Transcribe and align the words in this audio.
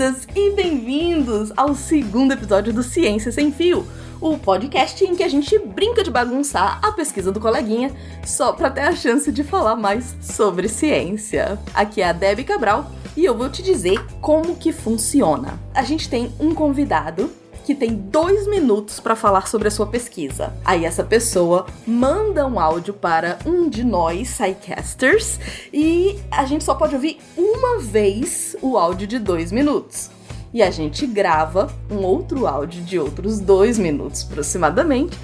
Bem-vindas 0.00 0.26
e 0.34 0.50
bem-vindos 0.52 1.52
ao 1.54 1.74
segundo 1.74 2.32
episódio 2.32 2.72
do 2.72 2.82
Ciência 2.82 3.30
Sem 3.30 3.52
Fio, 3.52 3.86
o 4.18 4.38
podcast 4.38 5.04
em 5.04 5.14
que 5.14 5.22
a 5.22 5.28
gente 5.28 5.58
brinca 5.58 6.02
de 6.02 6.10
bagunçar 6.10 6.80
a 6.82 6.90
pesquisa 6.92 7.30
do 7.30 7.38
coleguinha 7.38 7.94
só 8.24 8.50
para 8.50 8.70
ter 8.70 8.80
a 8.80 8.96
chance 8.96 9.30
de 9.30 9.44
falar 9.44 9.76
mais 9.76 10.16
sobre 10.22 10.68
ciência. 10.68 11.58
Aqui 11.74 12.00
é 12.00 12.08
a 12.08 12.14
Debbie 12.14 12.44
Cabral 12.44 12.90
e 13.14 13.26
eu 13.26 13.36
vou 13.36 13.50
te 13.50 13.62
dizer 13.62 14.02
como 14.22 14.56
que 14.56 14.72
funciona. 14.72 15.60
A 15.74 15.82
gente 15.82 16.08
tem 16.08 16.32
um 16.40 16.54
convidado 16.54 17.30
que 17.64 17.74
tem 17.74 17.94
dois 17.94 18.46
minutos 18.46 19.00
para 19.00 19.14
falar 19.14 19.46
sobre 19.48 19.68
a 19.68 19.70
sua 19.70 19.86
pesquisa. 19.86 20.52
Aí 20.64 20.84
essa 20.84 21.04
pessoa 21.04 21.66
manda 21.86 22.46
um 22.46 22.58
áudio 22.58 22.94
para 22.94 23.38
um 23.46 23.68
de 23.68 23.84
nós, 23.84 24.38
Psycasters, 24.38 25.38
e 25.72 26.18
a 26.30 26.44
gente 26.44 26.64
só 26.64 26.74
pode 26.74 26.94
ouvir 26.94 27.18
uma 27.36 27.78
vez 27.78 28.56
o 28.60 28.76
áudio 28.76 29.06
de 29.06 29.18
dois 29.18 29.52
minutos. 29.52 30.10
E 30.52 30.62
a 30.62 30.70
gente 30.70 31.06
grava 31.06 31.72
um 31.90 31.98
outro 31.98 32.46
áudio 32.46 32.82
de 32.82 32.98
outros 32.98 33.38
dois 33.38 33.78
minutos 33.78 34.26
aproximadamente 34.28 35.16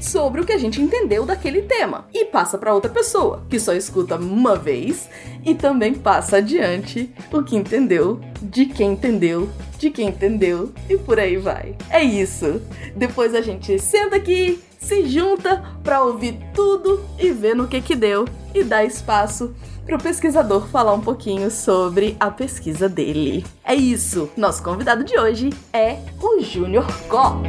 sobre 0.00 0.40
o 0.40 0.44
que 0.44 0.52
a 0.52 0.58
gente 0.58 0.80
entendeu 0.80 1.24
daquele 1.24 1.62
tema 1.62 2.06
e 2.12 2.26
passa 2.26 2.58
para 2.58 2.74
outra 2.74 2.90
pessoa 2.90 3.42
que 3.48 3.58
só 3.58 3.72
escuta 3.72 4.16
uma 4.16 4.54
vez 4.54 5.08
e 5.44 5.54
também 5.54 5.94
passa 5.94 6.38
adiante 6.38 7.10
o 7.32 7.42
que 7.42 7.56
entendeu, 7.56 8.20
de 8.42 8.66
quem 8.66 8.92
entendeu, 8.92 9.48
de 9.78 9.90
quem 9.90 10.08
entendeu 10.08 10.72
e 10.88 10.96
por 10.96 11.18
aí 11.18 11.36
vai. 11.36 11.74
É 11.90 12.02
isso. 12.02 12.60
Depois 12.94 13.34
a 13.34 13.40
gente 13.40 13.78
senta 13.78 14.16
aqui, 14.16 14.60
se 14.78 15.06
junta 15.06 15.62
para 15.82 16.02
ouvir 16.02 16.38
tudo 16.54 17.04
e 17.18 17.30
ver 17.30 17.54
no 17.54 17.68
que 17.68 17.80
que 17.80 17.94
deu 17.94 18.26
e 18.54 18.62
dá 18.62 18.84
espaço 18.84 19.54
para 19.84 19.96
o 19.96 20.02
pesquisador 20.02 20.66
falar 20.68 20.92
um 20.94 21.00
pouquinho 21.00 21.50
sobre 21.50 22.16
a 22.18 22.30
pesquisa 22.30 22.88
dele. 22.88 23.44
É 23.64 23.74
isso. 23.74 24.28
Nosso 24.36 24.62
convidado 24.62 25.04
de 25.04 25.18
hoje 25.18 25.50
é 25.72 25.98
o 26.20 26.40
Júnior 26.42 26.86
Có. 27.08 27.40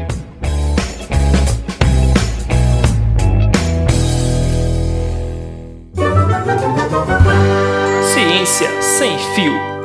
Ciência 8.13 8.81
sem 8.81 9.17
fio. 9.35 9.76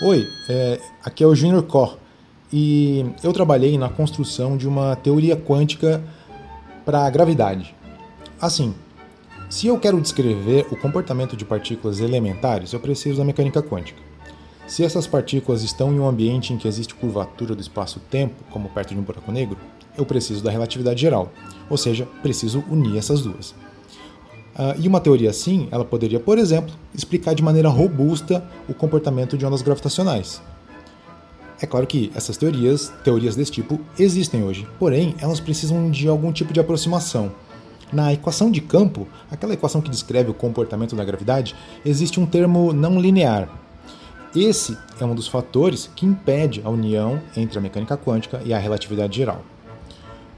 Oi, 0.00 0.30
é, 0.48 0.78
aqui 1.04 1.24
é 1.24 1.26
o 1.26 1.34
Junior 1.34 1.60
Cor 1.64 1.98
e 2.52 3.04
eu 3.20 3.32
trabalhei 3.32 3.76
na 3.76 3.88
construção 3.88 4.56
de 4.56 4.68
uma 4.68 4.94
teoria 4.94 5.36
quântica 5.36 6.00
para 6.84 7.04
a 7.04 7.10
gravidade. 7.10 7.74
Assim, 8.40 8.76
se 9.50 9.66
eu 9.66 9.76
quero 9.76 10.00
descrever 10.00 10.68
o 10.70 10.76
comportamento 10.76 11.36
de 11.36 11.44
partículas 11.44 11.98
elementares, 11.98 12.72
eu 12.72 12.78
preciso 12.78 13.18
da 13.18 13.24
mecânica 13.24 13.60
quântica. 13.60 14.00
Se 14.68 14.84
essas 14.84 15.04
partículas 15.08 15.64
estão 15.64 15.92
em 15.92 15.98
um 15.98 16.06
ambiente 16.06 16.52
em 16.52 16.58
que 16.58 16.68
existe 16.68 16.94
curvatura 16.94 17.56
do 17.56 17.60
espaço-tempo, 17.60 18.36
como 18.52 18.68
perto 18.68 18.94
de 18.94 19.00
um 19.00 19.02
buraco 19.02 19.32
negro, 19.32 19.58
eu 19.96 20.06
preciso 20.06 20.44
da 20.44 20.50
relatividade 20.52 21.00
geral, 21.00 21.32
ou 21.68 21.76
seja, 21.76 22.06
preciso 22.22 22.62
unir 22.70 22.98
essas 22.98 23.22
duas. 23.22 23.52
Uh, 24.58 24.74
e 24.80 24.88
uma 24.88 25.00
teoria 25.00 25.30
assim, 25.30 25.68
ela 25.70 25.84
poderia, 25.84 26.18
por 26.18 26.36
exemplo, 26.36 26.74
explicar 26.92 27.32
de 27.32 27.42
maneira 27.42 27.68
robusta 27.68 28.44
o 28.68 28.74
comportamento 28.74 29.38
de 29.38 29.46
ondas 29.46 29.62
gravitacionais. 29.62 30.42
É 31.60 31.66
claro 31.66 31.86
que 31.86 32.10
essas 32.14 32.36
teorias, 32.36 32.92
teorias 33.04 33.36
desse 33.36 33.52
tipo, 33.52 33.80
existem 33.98 34.42
hoje, 34.42 34.66
porém 34.78 35.14
elas 35.20 35.38
precisam 35.38 35.90
de 35.90 36.08
algum 36.08 36.32
tipo 36.32 36.52
de 36.52 36.58
aproximação. 36.58 37.32
Na 37.92 38.12
equação 38.12 38.50
de 38.50 38.60
campo, 38.60 39.06
aquela 39.30 39.54
equação 39.54 39.80
que 39.80 39.90
descreve 39.90 40.30
o 40.30 40.34
comportamento 40.34 40.94
da 40.94 41.04
gravidade, 41.04 41.54
existe 41.84 42.20
um 42.20 42.26
termo 42.26 42.72
não 42.72 43.00
linear. 43.00 43.48
Esse 44.36 44.76
é 45.00 45.04
um 45.04 45.14
dos 45.14 45.26
fatores 45.26 45.90
que 45.96 46.04
impede 46.04 46.60
a 46.64 46.68
união 46.68 47.20
entre 47.36 47.58
a 47.58 47.62
mecânica 47.62 47.96
quântica 47.96 48.42
e 48.44 48.52
a 48.52 48.58
relatividade 48.58 49.16
geral. 49.16 49.42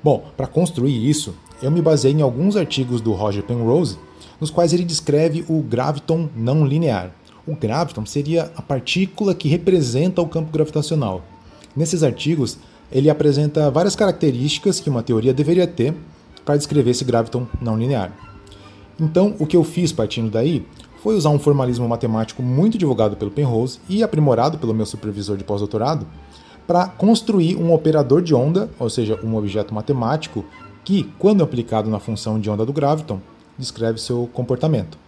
Bom, 0.03 0.25
para 0.37 0.47
construir 0.47 1.09
isso, 1.09 1.35
eu 1.61 1.71
me 1.71 1.83
baseei 1.83 2.15
em 2.15 2.23
alguns 2.23 2.57
artigos 2.57 3.01
do 3.01 3.13
Roger 3.13 3.43
Penrose, 3.43 3.99
nos 4.41 4.51
quais 4.51 4.73
ele 4.73 4.85
descreve 4.85 5.45
o 5.49 5.63
graviton 5.63 6.29
não 6.35 6.65
linear. 6.65 7.13
O 7.47 7.55
graviton 7.55 8.07
seria 8.07 8.51
a 8.57 8.63
partícula 8.63 9.35
que 9.35 9.49
representa 9.49 10.23
o 10.23 10.29
campo 10.29 10.53
gravitacional. 10.53 11.23
Nesses 11.77 12.03
artigos, 12.03 12.59
ele 12.91 13.11
apresenta 13.11 13.71
várias 13.71 13.95
características 13.95 14.81
que 14.81 14.91
uma 14.91 15.03
teoria 15.03 15.35
deveria 15.35 15.67
ter 15.67 15.95
para 16.45 16.57
descrever 16.57 16.91
esse 16.91 17.05
graviton 17.05 17.47
não 17.61 17.79
linear. 17.79 18.13
Então, 18.99 19.35
o 19.39 19.47
que 19.47 19.57
eu 19.57 19.65
fiz 19.65 19.93
partindo 19.93 20.31
daí 20.31 20.67
foi 21.03 21.15
usar 21.15 21.31
um 21.31 21.39
formalismo 21.39 21.89
matemático 21.89 22.43
muito 22.43 22.77
divulgado 22.77 23.17
pelo 23.17 23.31
Penrose 23.31 23.79
e 23.89 24.03
aprimorado 24.03 24.59
pelo 24.59 24.75
meu 24.75 24.85
supervisor 24.85 25.37
de 25.37 25.45
pós-doutorado 25.45 26.07
para 26.67 26.87
construir 26.87 27.57
um 27.57 27.73
operador 27.73 28.23
de 28.23 28.35
onda, 28.35 28.71
ou 28.79 28.91
seja, 28.91 29.19
um 29.25 29.35
objeto 29.35 29.75
matemático 29.75 30.45
que, 30.85 31.05
quando 31.19 31.43
aplicado 31.43 31.91
na 31.91 31.99
função 31.99 32.39
de 32.39 32.51
onda 32.51 32.65
do 32.65 32.73
graviton, 32.73 33.19
descreve 33.61 34.01
seu 34.01 34.29
comportamento. 34.33 34.99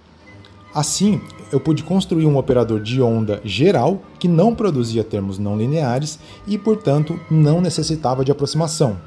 Assim, 0.74 1.20
eu 1.50 1.60
pude 1.60 1.82
construir 1.82 2.24
um 2.24 2.38
operador 2.38 2.80
de 2.80 3.02
onda 3.02 3.40
geral 3.44 4.02
que 4.18 4.26
não 4.26 4.54
produzia 4.54 5.04
termos 5.04 5.38
não 5.38 5.56
lineares 5.56 6.18
e, 6.46 6.56
portanto, 6.56 7.18
não 7.30 7.60
necessitava 7.60 8.24
de 8.24 8.32
aproximação. 8.32 8.98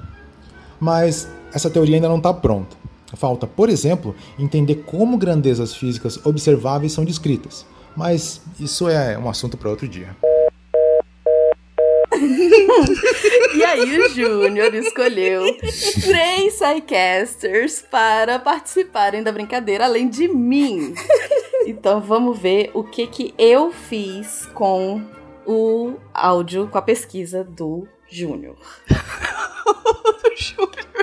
Mas 0.79 1.27
essa 1.53 1.69
teoria 1.69 1.95
ainda 1.95 2.09
não 2.09 2.17
está 2.17 2.33
pronta. 2.33 2.75
Falta, 3.15 3.47
por 3.47 3.69
exemplo, 3.69 4.13
entender 4.37 4.83
como 4.85 5.17
grandezas 5.17 5.73
físicas 5.73 6.19
observáveis 6.25 6.91
são 6.91 7.05
descritas. 7.05 7.65
Mas 7.95 8.41
isso 8.59 8.89
é 8.89 9.17
um 9.17 9.29
assunto 9.29 9.55
para 9.57 9.69
outro 9.69 9.87
dia. 9.87 10.15
e 13.55 13.63
aí 13.63 13.99
o 13.99 14.09
Júnior 14.09 14.73
escolheu 14.73 15.43
três 16.01 16.53
sidecasters 16.53 17.85
para 17.89 18.39
participarem 18.39 19.23
da 19.23 19.31
brincadeira, 19.31 19.85
além 19.85 20.09
de 20.09 20.27
mim. 20.27 20.93
Então 21.65 22.01
vamos 22.01 22.37
ver 22.37 22.71
o 22.73 22.83
que 22.83 23.07
que 23.07 23.33
eu 23.37 23.71
fiz 23.71 24.45
com 24.53 25.01
o 25.45 25.93
áudio, 26.13 26.67
com 26.67 26.77
a 26.77 26.81
pesquisa 26.81 27.43
do 27.43 27.87
Júnior. 28.07 28.57
Júnior. 30.35 30.69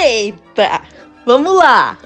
Eita! 0.00 0.82
Vamos 1.24 1.56
lá! 1.56 1.98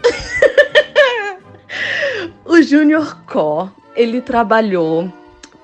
o 2.44 2.62
Júnior 2.62 3.24
Có, 3.24 3.70
ele 3.94 4.20
trabalhou 4.20 5.12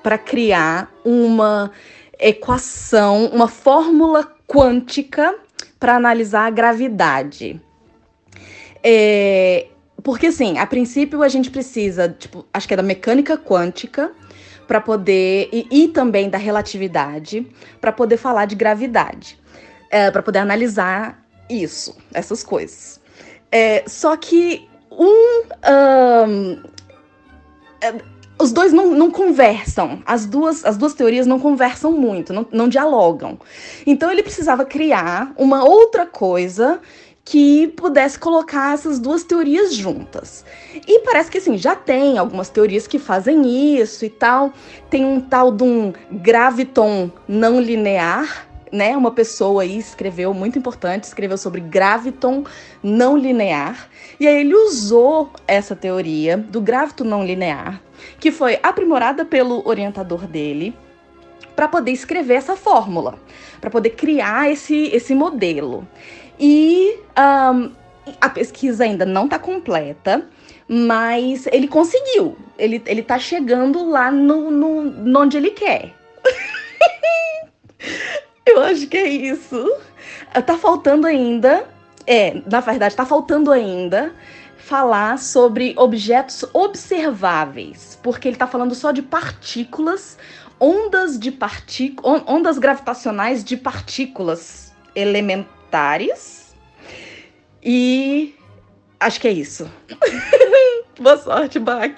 para 0.01 0.17
criar 0.17 0.91
uma 1.03 1.71
equação, 2.19 3.25
uma 3.27 3.47
fórmula 3.47 4.25
quântica 4.47 5.35
para 5.79 5.95
analisar 5.95 6.47
a 6.47 6.49
gravidade. 6.49 7.61
É, 8.83 9.67
porque 10.03 10.27
assim, 10.27 10.57
a 10.57 10.65
princípio 10.65 11.23
a 11.23 11.27
gente 11.27 11.49
precisa, 11.49 12.09
tipo, 12.09 12.45
acho 12.53 12.67
que 12.67 12.73
é 12.73 12.77
da 12.77 12.83
mecânica 12.83 13.37
quântica 13.37 14.11
para 14.67 14.79
poder 14.79 15.49
e, 15.51 15.67
e, 15.71 15.87
também 15.87 16.29
da 16.29 16.37
relatividade 16.37 17.45
para 17.81 17.91
poder 17.91 18.17
falar 18.17 18.45
de 18.45 18.55
gravidade, 18.55 19.39
é, 19.89 20.11
para 20.11 20.21
poder 20.21 20.39
analisar 20.39 21.25
isso, 21.49 21.97
essas 22.13 22.43
coisas. 22.43 23.01
É, 23.51 23.83
só 23.87 24.15
que 24.15 24.69
um, 24.91 25.43
um 25.65 26.61
os 28.39 28.51
dois 28.51 28.71
não, 28.71 28.91
não, 28.91 29.11
conversam, 29.11 30.01
as 30.05 30.25
duas, 30.25 30.63
as 30.63 30.77
duas 30.77 30.93
teorias 30.93 31.27
não 31.27 31.39
conversam 31.39 31.91
muito, 31.91 32.31
não, 32.31 32.47
não 32.51 32.69
dialogam. 32.69 33.37
Então 33.85 34.09
ele 34.09 34.23
precisava 34.23 34.65
criar 34.65 35.33
uma 35.37 35.63
outra 35.63 36.05
coisa 36.05 36.79
que 37.25 37.67
pudesse 37.69 38.17
colocar 38.17 38.73
essas 38.73 38.97
duas 38.97 39.23
teorias 39.23 39.75
juntas. 39.75 40.43
E 40.87 41.01
parece 41.01 41.29
que 41.29 41.37
assim, 41.37 41.57
já 41.57 41.75
tem 41.75 42.17
algumas 42.17 42.49
teorias 42.49 42.87
que 42.87 42.97
fazem 42.97 43.77
isso 43.79 44.03
e 44.03 44.09
tal. 44.09 44.51
Tem 44.89 45.05
um 45.05 45.21
tal 45.21 45.51
de 45.51 45.63
um 45.63 45.93
graviton 46.11 47.11
não 47.27 47.61
linear, 47.61 48.48
né? 48.71 48.95
Uma 48.95 49.11
pessoa 49.11 49.63
aí 49.63 49.77
escreveu, 49.77 50.33
muito 50.33 50.57
importante, 50.57 51.03
escreveu 51.03 51.37
sobre 51.37 51.61
graviton 51.61 52.43
não 52.83 53.17
linear. 53.17 53.89
E 54.19 54.27
aí 54.27 54.41
ele 54.41 54.55
usou 54.55 55.31
essa 55.47 55.75
teoria 55.75 56.37
do 56.37 56.61
graviton 56.61 57.03
não 57.03 57.25
linear 57.25 57.81
que 58.19 58.31
foi 58.31 58.59
aprimorada 58.61 59.25
pelo 59.25 59.67
orientador 59.67 60.25
dele 60.27 60.75
para 61.55 61.67
poder 61.67 61.91
escrever 61.91 62.35
essa 62.35 62.55
fórmula, 62.55 63.19
para 63.59 63.69
poder 63.69 63.91
criar 63.91 64.49
esse, 64.49 64.87
esse 64.93 65.13
modelo. 65.13 65.87
E 66.39 66.97
um, 67.17 67.71
a 68.21 68.29
pesquisa 68.29 68.85
ainda 68.85 69.05
não 69.05 69.25
está 69.25 69.37
completa, 69.37 70.25
mas 70.67 71.47
ele 71.47 71.67
conseguiu. 71.67 72.37
Ele, 72.57 72.81
ele 72.85 73.03
tá 73.03 73.19
chegando 73.19 73.89
lá 73.89 74.09
no, 74.09 74.49
no, 74.49 75.19
onde 75.19 75.35
ele 75.35 75.51
quer. 75.51 75.93
Eu 78.49 78.61
acho 78.63 78.87
que 78.87 78.97
é 78.97 79.07
isso. 79.07 79.71
Tá 80.45 80.57
faltando 80.57 81.07
ainda 81.07 81.67
É, 82.05 82.41
na 82.49 82.59
verdade, 82.59 82.93
está 82.93 83.05
faltando 83.05 83.51
ainda 83.51 84.13
falar 84.57 85.17
sobre 85.19 85.73
objetos 85.77 86.43
observáveis, 86.53 87.97
porque 88.03 88.27
ele 88.27 88.35
está 88.35 88.47
falando 88.47 88.75
só 88.75 88.91
de 88.91 89.01
partículas, 89.01 90.17
ondas 90.59 91.19
de 91.19 91.31
partículas, 91.31 92.23
ondas 92.27 92.57
gravitacionais 92.57 93.43
de 93.43 93.57
partículas 93.57 94.73
elementares. 94.95 96.55
E 97.63 98.35
acho 98.99 99.19
que 99.19 99.27
é 99.27 99.31
isso. 99.31 99.69
Boa 100.99 101.17
sorte, 101.17 101.59
Bach. 101.59 101.95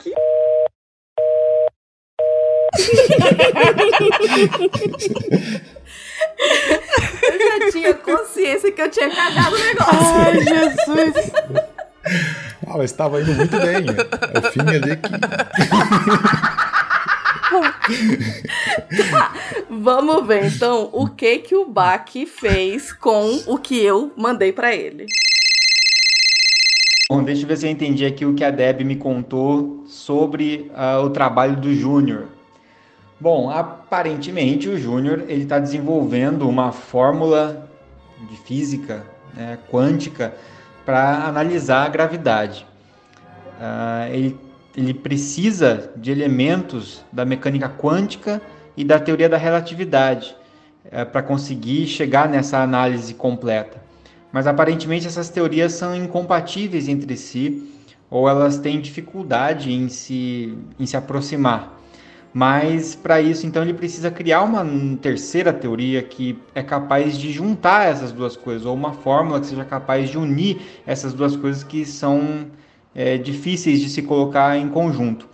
eu 7.24 7.40
já 7.40 7.72
tinha 7.72 7.94
consciência 7.94 8.72
que 8.72 8.82
eu 8.82 8.90
tinha 8.90 9.10
cagado 9.10 9.56
o 9.56 9.60
negócio. 9.60 10.00
Ai, 10.18 10.40
Jesus. 10.42 11.32
Ah, 12.68 12.78
mas 12.78 12.92
estava 12.92 13.22
indo 13.22 13.34
muito 13.34 13.58
bem. 13.58 13.86
É 14.34 14.40
o 14.40 14.52
fim 14.52 14.62
ali 14.62 14.98
que. 14.98 15.10
tá, 19.12 19.34
vamos 19.70 20.26
ver 20.26 20.46
então 20.46 20.90
o 20.94 21.08
que 21.08 21.40
que 21.40 21.56
o 21.56 21.66
Bach 21.66 22.10
fez 22.28 22.94
com 22.94 23.42
o 23.46 23.58
que 23.58 23.78
eu 23.84 24.12
mandei 24.16 24.52
para 24.52 24.76
ele. 24.76 25.06
Bom, 27.10 27.24
deixa 27.24 27.44
eu 27.44 27.48
ver 27.48 27.58
se 27.58 27.68
eu 27.68 27.72
entendi 27.72 28.06
aqui 28.06 28.26
o 28.26 28.34
que 28.34 28.44
a 28.44 28.50
Deb 28.50 28.84
me 28.84 28.96
contou 28.96 29.84
sobre 29.86 30.72
uh, 30.72 31.04
o 31.04 31.10
trabalho 31.10 31.58
do 31.58 31.74
Júnior. 31.74 32.28
Bom, 33.22 33.52
aparentemente 33.52 34.68
o 34.68 34.80
Júnior 34.80 35.26
ele 35.28 35.44
está 35.44 35.60
desenvolvendo 35.60 36.50
uma 36.50 36.72
fórmula 36.72 37.70
de 38.28 38.36
física 38.36 39.04
né, 39.36 39.60
quântica 39.72 40.34
para 40.84 41.28
analisar 41.28 41.86
a 41.86 41.90
gravidade. 41.90 42.66
Uh, 43.60 44.12
ele, 44.12 44.40
ele 44.76 44.94
precisa 44.96 45.92
de 45.96 46.10
elementos 46.10 47.06
da 47.12 47.24
mecânica 47.24 47.70
quântica 47.70 48.42
e 48.76 48.84
da 48.84 49.00
teoria 49.00 49.30
da 49.30 49.38
relatividade 49.38 50.36
uh, 50.86 51.06
para 51.06 51.22
conseguir 51.22 51.86
chegar 51.86 52.28
nessa 52.28 52.58
análise 52.58 53.14
completa. 53.14 53.84
Mas 54.32 54.48
aparentemente 54.48 55.06
essas 55.06 55.30
teorias 55.30 55.74
são 55.74 55.96
incompatíveis 55.96 56.88
entre 56.88 57.16
si 57.16 57.72
ou 58.10 58.28
elas 58.28 58.58
têm 58.58 58.82
dificuldade 58.82 59.72
em 59.72 59.90
se, 59.90 60.58
em 60.80 60.88
se 60.88 60.98
aproximar. 60.98 61.81
Mas 62.34 62.96
para 62.96 63.22
isso, 63.22 63.46
então, 63.46 63.62
ele 63.62 63.74
precisa 63.74 64.10
criar 64.10 64.42
uma 64.44 64.66
terceira 65.02 65.52
teoria 65.52 66.02
que 66.02 66.38
é 66.56 66.64
capaz 66.64 67.18
de 67.18 67.32
juntar 67.32 67.88
essas 67.88 68.12
duas 68.12 68.38
coisas, 68.38 68.66
ou 68.66 68.74
uma 68.74 68.94
fórmula 68.94 69.40
que 69.40 69.48
seja 69.48 69.66
capaz 69.66 70.10
de 70.10 70.18
unir 70.18 70.62
essas 70.86 71.14
duas 71.14 71.36
coisas 71.36 71.64
que 71.64 71.86
são 71.86 72.48
é, 72.96 73.18
difíceis 73.18 73.82
de 73.82 73.90
se 73.90 74.02
colocar 74.02 74.58
em 74.58 74.70
conjunto. 74.70 75.30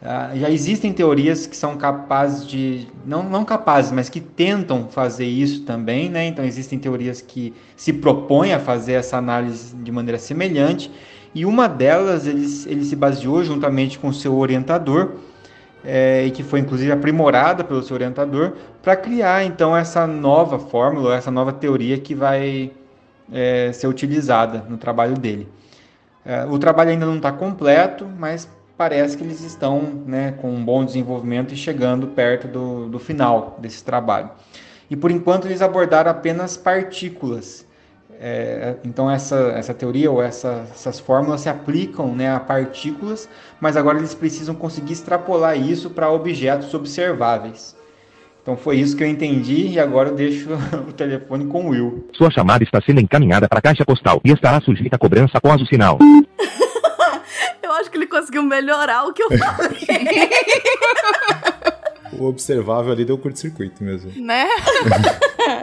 Uh, 0.00 0.38
já 0.38 0.50
existem 0.50 0.92
teorias 0.92 1.46
que 1.46 1.56
são 1.56 1.76
capazes 1.76 2.46
de, 2.46 2.86
não, 3.04 3.22
não 3.22 3.44
capazes, 3.44 3.90
mas 3.90 4.10
que 4.10 4.20
tentam 4.20 4.88
fazer 4.88 5.24
isso 5.24 5.62
também, 5.64 6.10
né? 6.10 6.26
Então 6.26 6.44
existem 6.44 6.78
teorias 6.78 7.22
que 7.22 7.54
se 7.74 7.94
propõem 7.94 8.52
a 8.52 8.60
fazer 8.60 8.92
essa 8.92 9.16
análise 9.16 9.74
de 9.74 9.90
maneira 9.90 10.18
semelhante, 10.18 10.92
e 11.34 11.46
uma 11.46 11.66
delas 11.66 12.26
ele, 12.26 12.46
ele 12.66 12.84
se 12.84 12.94
baseou 12.94 13.42
juntamente 13.42 13.98
com 13.98 14.12
seu 14.12 14.36
orientador, 14.36 15.12
é, 15.86 16.24
e 16.26 16.32
que 16.32 16.42
foi 16.42 16.58
inclusive 16.58 16.90
aprimorada 16.90 17.62
pelo 17.62 17.80
seu 17.82 17.94
orientador, 17.94 18.54
para 18.82 18.96
criar 18.96 19.44
então 19.44 19.76
essa 19.76 20.06
nova 20.06 20.58
fórmula, 20.58 21.14
essa 21.14 21.30
nova 21.30 21.52
teoria 21.52 21.96
que 21.98 22.14
vai 22.14 22.72
é, 23.32 23.70
ser 23.72 23.86
utilizada 23.86 24.64
no 24.68 24.76
trabalho 24.76 25.14
dele. 25.14 25.48
É, 26.24 26.44
o 26.44 26.58
trabalho 26.58 26.90
ainda 26.90 27.06
não 27.06 27.16
está 27.16 27.30
completo, 27.30 28.08
mas 28.18 28.48
parece 28.76 29.16
que 29.16 29.22
eles 29.22 29.40
estão 29.42 29.80
né, 30.06 30.32
com 30.32 30.50
um 30.52 30.64
bom 30.64 30.84
desenvolvimento 30.84 31.54
e 31.54 31.56
chegando 31.56 32.08
perto 32.08 32.48
do, 32.48 32.88
do 32.88 32.98
final 32.98 33.56
desse 33.60 33.82
trabalho. 33.84 34.30
E 34.90 34.96
por 34.96 35.10
enquanto 35.10 35.46
eles 35.46 35.62
abordaram 35.62 36.10
apenas 36.10 36.56
partículas 36.56 37.65
é, 38.20 38.76
então 38.84 39.10
essa, 39.10 39.36
essa 39.56 39.74
teoria 39.74 40.10
ou 40.10 40.22
essa, 40.22 40.66
essas 40.70 40.98
fórmulas 40.98 41.42
se 41.42 41.48
aplicam 41.48 42.14
né, 42.14 42.34
a 42.34 42.40
partículas, 42.40 43.28
mas 43.60 43.76
agora 43.76 43.98
eles 43.98 44.14
precisam 44.14 44.54
conseguir 44.54 44.92
extrapolar 44.92 45.58
isso 45.58 45.90
para 45.90 46.10
objetos 46.10 46.72
observáveis. 46.74 47.76
Então 48.42 48.56
foi 48.56 48.76
isso 48.76 48.96
que 48.96 49.02
eu 49.02 49.08
entendi 49.08 49.68
e 49.68 49.80
agora 49.80 50.10
eu 50.10 50.14
deixo 50.14 50.48
o 50.88 50.92
telefone 50.92 51.46
com 51.46 51.66
o 51.66 51.70
Will. 51.70 52.08
Sua 52.16 52.30
chamada 52.30 52.62
está 52.62 52.80
sendo 52.80 53.00
encaminhada 53.00 53.48
para 53.48 53.58
a 53.58 53.62
caixa 53.62 53.84
postal 53.84 54.20
e 54.24 54.30
estará 54.30 54.60
sujeita 54.60 54.94
a 54.96 54.98
cobrança 54.98 55.38
após 55.38 55.60
o 55.60 55.66
sinal. 55.66 55.98
eu 57.60 57.72
acho 57.72 57.90
que 57.90 57.98
ele 57.98 58.06
conseguiu 58.06 58.42
melhorar 58.42 59.04
o 59.04 59.12
que 59.12 59.22
eu 59.22 59.30
falei. 59.36 60.30
o 62.18 62.24
observável 62.26 62.92
ali 62.92 63.04
deu 63.04 63.18
curto-circuito 63.18 63.82
mesmo. 63.82 64.12
Né? 64.16 64.46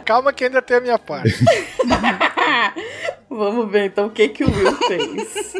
Calma 0.04 0.32
que 0.32 0.44
ainda 0.44 0.60
tem 0.60 0.76
a 0.76 0.80
minha 0.80 0.98
parte. 0.98 1.34
Vamos 3.28 3.70
ver 3.70 3.86
então 3.86 4.06
o 4.06 4.10
que, 4.10 4.28
que 4.28 4.44
o 4.44 4.50
Will 4.50 4.76
fez. 4.76 5.54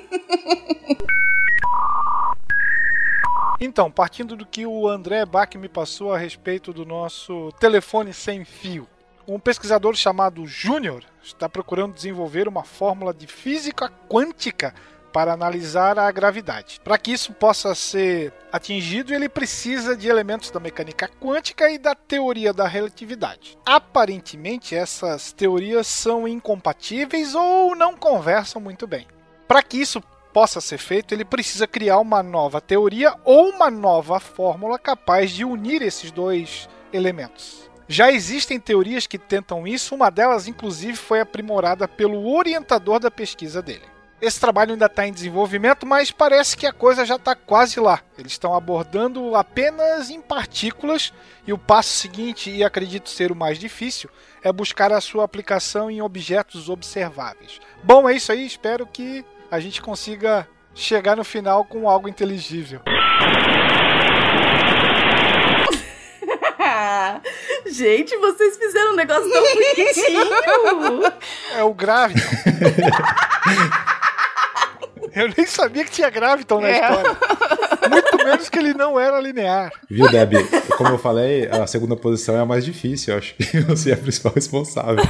Então, 3.60 3.90
partindo 3.90 4.36
do 4.36 4.44
que 4.44 4.66
o 4.66 4.88
André 4.88 5.24
Bach 5.24 5.54
me 5.56 5.68
passou 5.68 6.12
a 6.12 6.18
respeito 6.18 6.72
do 6.72 6.84
nosso 6.84 7.52
telefone 7.58 8.12
sem 8.12 8.44
fio. 8.44 8.86
Um 9.26 9.38
pesquisador 9.38 9.94
chamado 9.94 10.46
Júnior 10.46 11.02
está 11.22 11.48
procurando 11.48 11.94
desenvolver 11.94 12.46
uma 12.46 12.62
fórmula 12.62 13.14
de 13.14 13.26
física 13.26 13.90
quântica 14.08 14.74
para 15.14 15.32
analisar 15.32 15.96
a 15.96 16.10
gravidade. 16.10 16.80
Para 16.82 16.98
que 16.98 17.12
isso 17.12 17.32
possa 17.32 17.72
ser 17.72 18.32
atingido, 18.50 19.14
ele 19.14 19.28
precisa 19.28 19.96
de 19.96 20.08
elementos 20.08 20.50
da 20.50 20.58
mecânica 20.58 21.08
quântica 21.20 21.70
e 21.70 21.78
da 21.78 21.94
teoria 21.94 22.52
da 22.52 22.66
relatividade. 22.66 23.56
Aparentemente, 23.64 24.74
essas 24.74 25.30
teorias 25.30 25.86
são 25.86 26.26
incompatíveis 26.26 27.32
ou 27.32 27.76
não 27.76 27.96
conversam 27.96 28.60
muito 28.60 28.88
bem. 28.88 29.06
Para 29.46 29.62
que 29.62 29.76
isso 29.76 30.02
possa 30.32 30.60
ser 30.60 30.78
feito, 30.78 31.14
ele 31.14 31.24
precisa 31.24 31.64
criar 31.64 32.00
uma 32.00 32.20
nova 32.20 32.60
teoria 32.60 33.14
ou 33.24 33.50
uma 33.50 33.70
nova 33.70 34.18
fórmula 34.18 34.80
capaz 34.80 35.30
de 35.30 35.44
unir 35.44 35.80
esses 35.80 36.10
dois 36.10 36.68
elementos. 36.92 37.70
Já 37.86 38.10
existem 38.10 38.58
teorias 38.58 39.06
que 39.06 39.18
tentam 39.18 39.64
isso, 39.64 39.94
uma 39.94 40.10
delas, 40.10 40.48
inclusive, 40.48 40.96
foi 40.96 41.20
aprimorada 41.20 41.86
pelo 41.86 42.34
orientador 42.34 42.98
da 42.98 43.12
pesquisa 43.12 43.62
dele. 43.62 43.93
Esse 44.20 44.40
trabalho 44.40 44.72
ainda 44.72 44.86
está 44.86 45.06
em 45.06 45.12
desenvolvimento, 45.12 45.84
mas 45.84 46.10
parece 46.10 46.56
que 46.56 46.66
a 46.66 46.72
coisa 46.72 47.04
já 47.04 47.16
está 47.16 47.34
quase 47.34 47.78
lá. 47.78 48.00
Eles 48.16 48.32
estão 48.32 48.54
abordando 48.54 49.34
apenas 49.34 50.08
em 50.08 50.20
partículas 50.20 51.12
e 51.46 51.52
o 51.52 51.58
passo 51.58 51.90
seguinte, 51.90 52.50
e 52.50 52.64
acredito 52.64 53.10
ser 53.10 53.30
o 53.30 53.36
mais 53.36 53.58
difícil, 53.58 54.08
é 54.42 54.50
buscar 54.52 54.92
a 54.92 55.00
sua 55.00 55.24
aplicação 55.24 55.90
em 55.90 56.00
objetos 56.00 56.68
observáveis. 56.68 57.60
Bom, 57.82 58.08
é 58.08 58.14
isso 58.14 58.32
aí. 58.32 58.46
Espero 58.46 58.86
que 58.86 59.24
a 59.50 59.60
gente 59.60 59.82
consiga 59.82 60.48
chegar 60.74 61.16
no 61.16 61.24
final 61.24 61.64
com 61.64 61.88
algo 61.88 62.08
inteligível. 62.08 62.80
Gente, 67.66 68.16
vocês 68.16 68.56
fizeram 68.56 68.92
um 68.92 68.96
negócio 68.96 69.30
tão 69.30 69.42
bonitinho! 69.42 70.20
É 71.54 71.62
o 71.62 71.74
Graviton. 71.74 72.20
Eu 75.14 75.32
nem 75.36 75.46
sabia 75.46 75.84
que 75.84 75.92
tinha 75.92 76.10
Graviton 76.10 76.60
na 76.60 76.68
é. 76.68 76.72
história. 76.72 77.18
Muito 77.88 78.16
menos 78.16 78.48
que 78.48 78.58
ele 78.58 78.74
não 78.74 78.98
era 78.98 79.20
linear. 79.20 79.72
Viu, 79.88 80.10
Deb? 80.10 80.32
Como 80.76 80.90
eu 80.90 80.98
falei, 80.98 81.46
a 81.48 81.66
segunda 81.66 81.94
posição 81.94 82.34
é 82.36 82.40
a 82.40 82.46
mais 82.46 82.64
difícil. 82.64 83.12
Eu 83.12 83.18
acho 83.18 83.34
que 83.36 83.60
você 83.60 83.90
é 83.90 83.94
a 83.94 83.96
principal 83.96 84.32
responsável. 84.32 85.04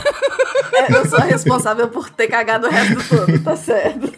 É, 0.75 0.93
eu 0.93 1.07
sou 1.09 1.19
a 1.19 1.23
responsável 1.23 1.89
por 1.89 2.11
ter 2.11 2.29
cagado 2.29 2.67
o 2.67 2.71
resto 2.71 3.09
todo, 3.09 3.43
tá 3.43 3.57
certo. 3.57 4.13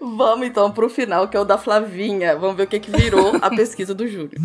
Vamos 0.00 0.46
então 0.46 0.72
pro 0.72 0.88
final, 0.88 1.28
que 1.28 1.36
é 1.36 1.40
o 1.40 1.44
da 1.44 1.58
Flavinha. 1.58 2.36
Vamos 2.36 2.56
ver 2.56 2.64
o 2.64 2.66
que, 2.66 2.80
que 2.80 2.90
virou 2.90 3.36
a 3.40 3.50
pesquisa 3.50 3.94
do 3.94 4.08
Júlio. 4.08 4.40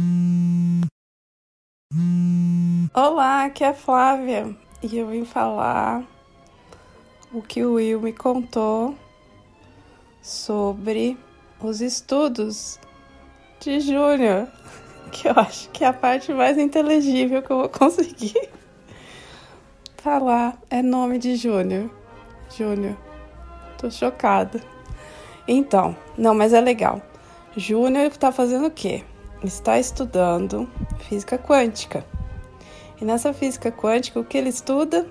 Olá, 2.93 3.45
aqui 3.45 3.63
é 3.63 3.69
a 3.69 3.73
Flávia. 3.73 4.55
E 4.83 4.97
eu 4.97 5.07
vim 5.07 5.25
falar 5.25 6.03
o 7.31 7.41
que 7.41 7.63
o 7.63 7.75
Will 7.75 8.01
me 8.01 8.13
contou 8.13 8.95
sobre 10.23 11.17
os 11.61 11.81
estudos 11.81 12.79
de 13.59 13.81
Júnior, 13.81 14.47
que 15.11 15.27
eu 15.27 15.33
acho 15.35 15.69
que 15.71 15.83
é 15.83 15.87
a 15.87 15.93
parte 15.93 16.33
mais 16.33 16.57
inteligível 16.57 17.43
que 17.43 17.51
eu 17.51 17.57
vou 17.57 17.69
conseguir 17.69 18.49
falar. 19.97 20.57
É 20.69 20.81
nome 20.81 21.19
de 21.19 21.35
Júnior. 21.35 21.91
Júnior. 22.57 22.97
Tô 23.77 23.91
chocada. 23.91 24.61
Então, 25.45 25.95
não, 26.17 26.33
mas 26.33 26.53
é 26.53 26.61
legal. 26.61 27.01
Júnior 27.57 28.05
está 28.05 28.31
fazendo 28.31 28.67
o 28.67 28.71
quê? 28.71 29.03
Está 29.43 29.77
estudando 29.77 30.69
física 30.99 31.37
quântica. 31.37 32.05
E 32.99 33.03
nessa 33.03 33.33
física 33.33 33.73
quântica, 33.73 34.21
o 34.21 34.23
que 34.23 34.37
ele 34.37 34.49
estuda? 34.49 35.05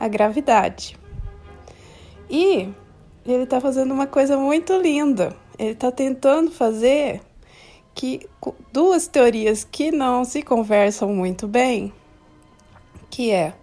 A 0.00 0.08
gravidade. 0.08 0.98
E 2.30 2.72
ele 3.32 3.44
está 3.44 3.60
fazendo 3.60 3.92
uma 3.92 4.06
coisa 4.06 4.36
muito 4.36 4.72
linda. 4.76 5.34
Ele 5.58 5.72
está 5.72 5.90
tentando 5.90 6.50
fazer 6.50 7.20
que 7.94 8.28
duas 8.72 9.08
teorias 9.08 9.64
que 9.64 9.90
não 9.90 10.24
se 10.24 10.42
conversam 10.42 11.08
muito 11.14 11.48
bem, 11.48 11.92
que 13.10 13.30
é 13.30 13.54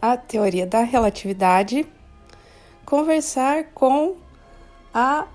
a 0.00 0.16
teoria 0.16 0.66
da 0.66 0.80
relatividade, 0.80 1.86
conversar 2.86 3.64
com 3.74 4.16
a 4.94 5.26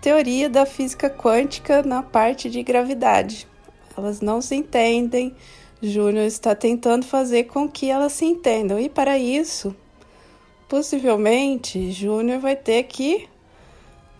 teoria 0.00 0.48
da 0.48 0.66
física 0.66 1.08
quântica 1.08 1.82
na 1.82 2.02
parte 2.02 2.50
de 2.50 2.62
gravidade. 2.62 3.48
Elas 3.96 4.20
não 4.20 4.40
se 4.40 4.54
entendem. 4.54 5.34
Júnior 5.82 6.26
está 6.26 6.54
tentando 6.54 7.06
fazer 7.06 7.44
com 7.44 7.68
que 7.68 7.90
elas 7.90 8.12
se 8.12 8.26
entendam. 8.26 8.78
E 8.78 8.88
para 8.88 9.18
isso, 9.18 9.74
possivelmente, 10.70 11.90
Júnior 11.90 12.38
vai 12.38 12.54
ter 12.54 12.84
que 12.84 13.28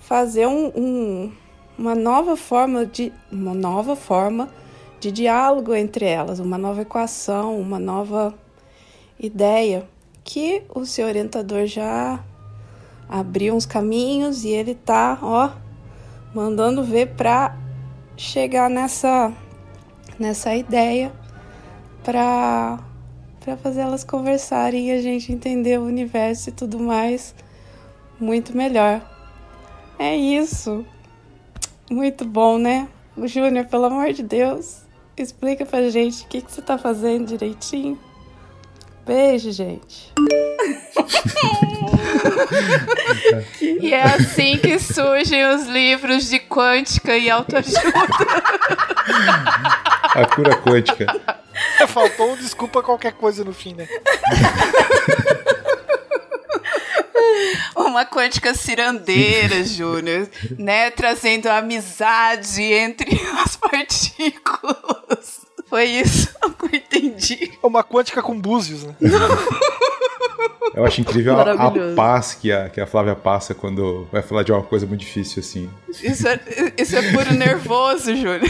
fazer 0.00 0.48
um, 0.48 0.66
um, 0.76 1.32
uma 1.78 1.94
nova 1.94 2.36
forma 2.36 2.84
de 2.84 3.12
uma 3.30 3.54
nova 3.54 3.94
forma 3.94 4.50
de 4.98 5.12
diálogo 5.12 5.72
entre 5.72 6.04
elas, 6.06 6.40
uma 6.40 6.58
nova 6.58 6.82
equação, 6.82 7.58
uma 7.58 7.78
nova 7.78 8.34
ideia 9.18 9.88
que 10.24 10.64
o 10.74 10.84
seu 10.84 11.06
orientador 11.06 11.66
já 11.66 12.18
abriu 13.08 13.54
uns 13.54 13.64
caminhos 13.64 14.42
e 14.42 14.48
ele 14.48 14.74
tá, 14.74 15.20
ó, 15.22 15.50
mandando 16.34 16.82
ver 16.82 17.14
para 17.14 17.56
chegar 18.16 18.68
nessa 18.68 19.32
nessa 20.18 20.54
ideia 20.54 21.12
para 22.02 22.89
para 23.40 23.56
fazer 23.56 23.80
elas 23.80 24.04
conversarem 24.04 24.88
e 24.88 24.92
a 24.92 25.00
gente 25.00 25.32
entender 25.32 25.78
o 25.78 25.84
universo 25.84 26.50
e 26.50 26.52
tudo 26.52 26.78
mais 26.78 27.34
muito 28.20 28.56
melhor. 28.56 29.00
É 29.98 30.14
isso. 30.14 30.84
Muito 31.90 32.24
bom, 32.24 32.58
né? 32.58 32.86
O 33.16 33.26
Júnior, 33.26 33.64
pelo 33.66 33.86
amor 33.86 34.12
de 34.12 34.22
Deus, 34.22 34.82
explica 35.16 35.64
pra 35.64 35.88
gente 35.90 36.24
o 36.24 36.28
que, 36.28 36.42
que 36.42 36.52
você 36.52 36.62
tá 36.62 36.78
fazendo 36.78 37.26
direitinho. 37.26 37.98
Beijo, 39.06 39.50
gente. 39.50 40.12
e 43.80 43.92
é 43.92 44.02
assim 44.02 44.58
que 44.58 44.78
surgem 44.78 45.44
os 45.46 45.66
livros 45.66 46.28
de 46.28 46.38
quântica 46.38 47.16
e 47.16 47.28
autoajuda. 47.28 47.80
A 50.14 50.26
cura 50.26 50.56
quântica. 50.56 51.06
Faltou 51.92 52.32
um 52.32 52.36
desculpa 52.36 52.82
qualquer 52.82 53.12
coisa 53.12 53.44
no 53.44 53.52
fim, 53.52 53.74
né? 53.74 53.88
Uma 57.74 58.04
quântica 58.06 58.54
cirandeira, 58.54 59.62
Júnior, 59.64 60.28
né? 60.58 60.90
Trazendo 60.90 61.48
a 61.48 61.58
amizade 61.58 62.62
entre 62.62 63.20
as 63.44 63.56
partículas. 63.56 65.40
Foi 65.70 65.84
isso 65.84 66.28
que 66.58 66.66
eu 66.76 66.78
entendi. 66.78 67.52
Uma 67.62 67.84
quântica 67.84 68.20
com 68.20 68.38
búzios, 68.38 68.82
né? 68.82 68.94
Eu 70.72 70.84
acho 70.84 71.00
incrível 71.00 71.36
a, 71.36 71.52
a, 71.52 71.94
paz 71.96 72.34
que 72.34 72.52
a, 72.52 72.68
que 72.68 72.80
a 72.80 72.86
Flávia 72.86 73.16
passa 73.16 73.52
quando 73.52 74.06
vai 74.12 74.22
falar 74.22 74.44
de 74.44 74.52
uma 74.52 74.62
coisa 74.62 74.86
muito 74.86 75.00
difícil 75.00 75.40
assim. 75.40 75.68
Isso 76.00 76.28
é, 76.28 76.38
isso 76.78 76.96
é 76.96 77.10
puro 77.10 77.34
nervoso, 77.34 78.14
Júnior. 78.14 78.40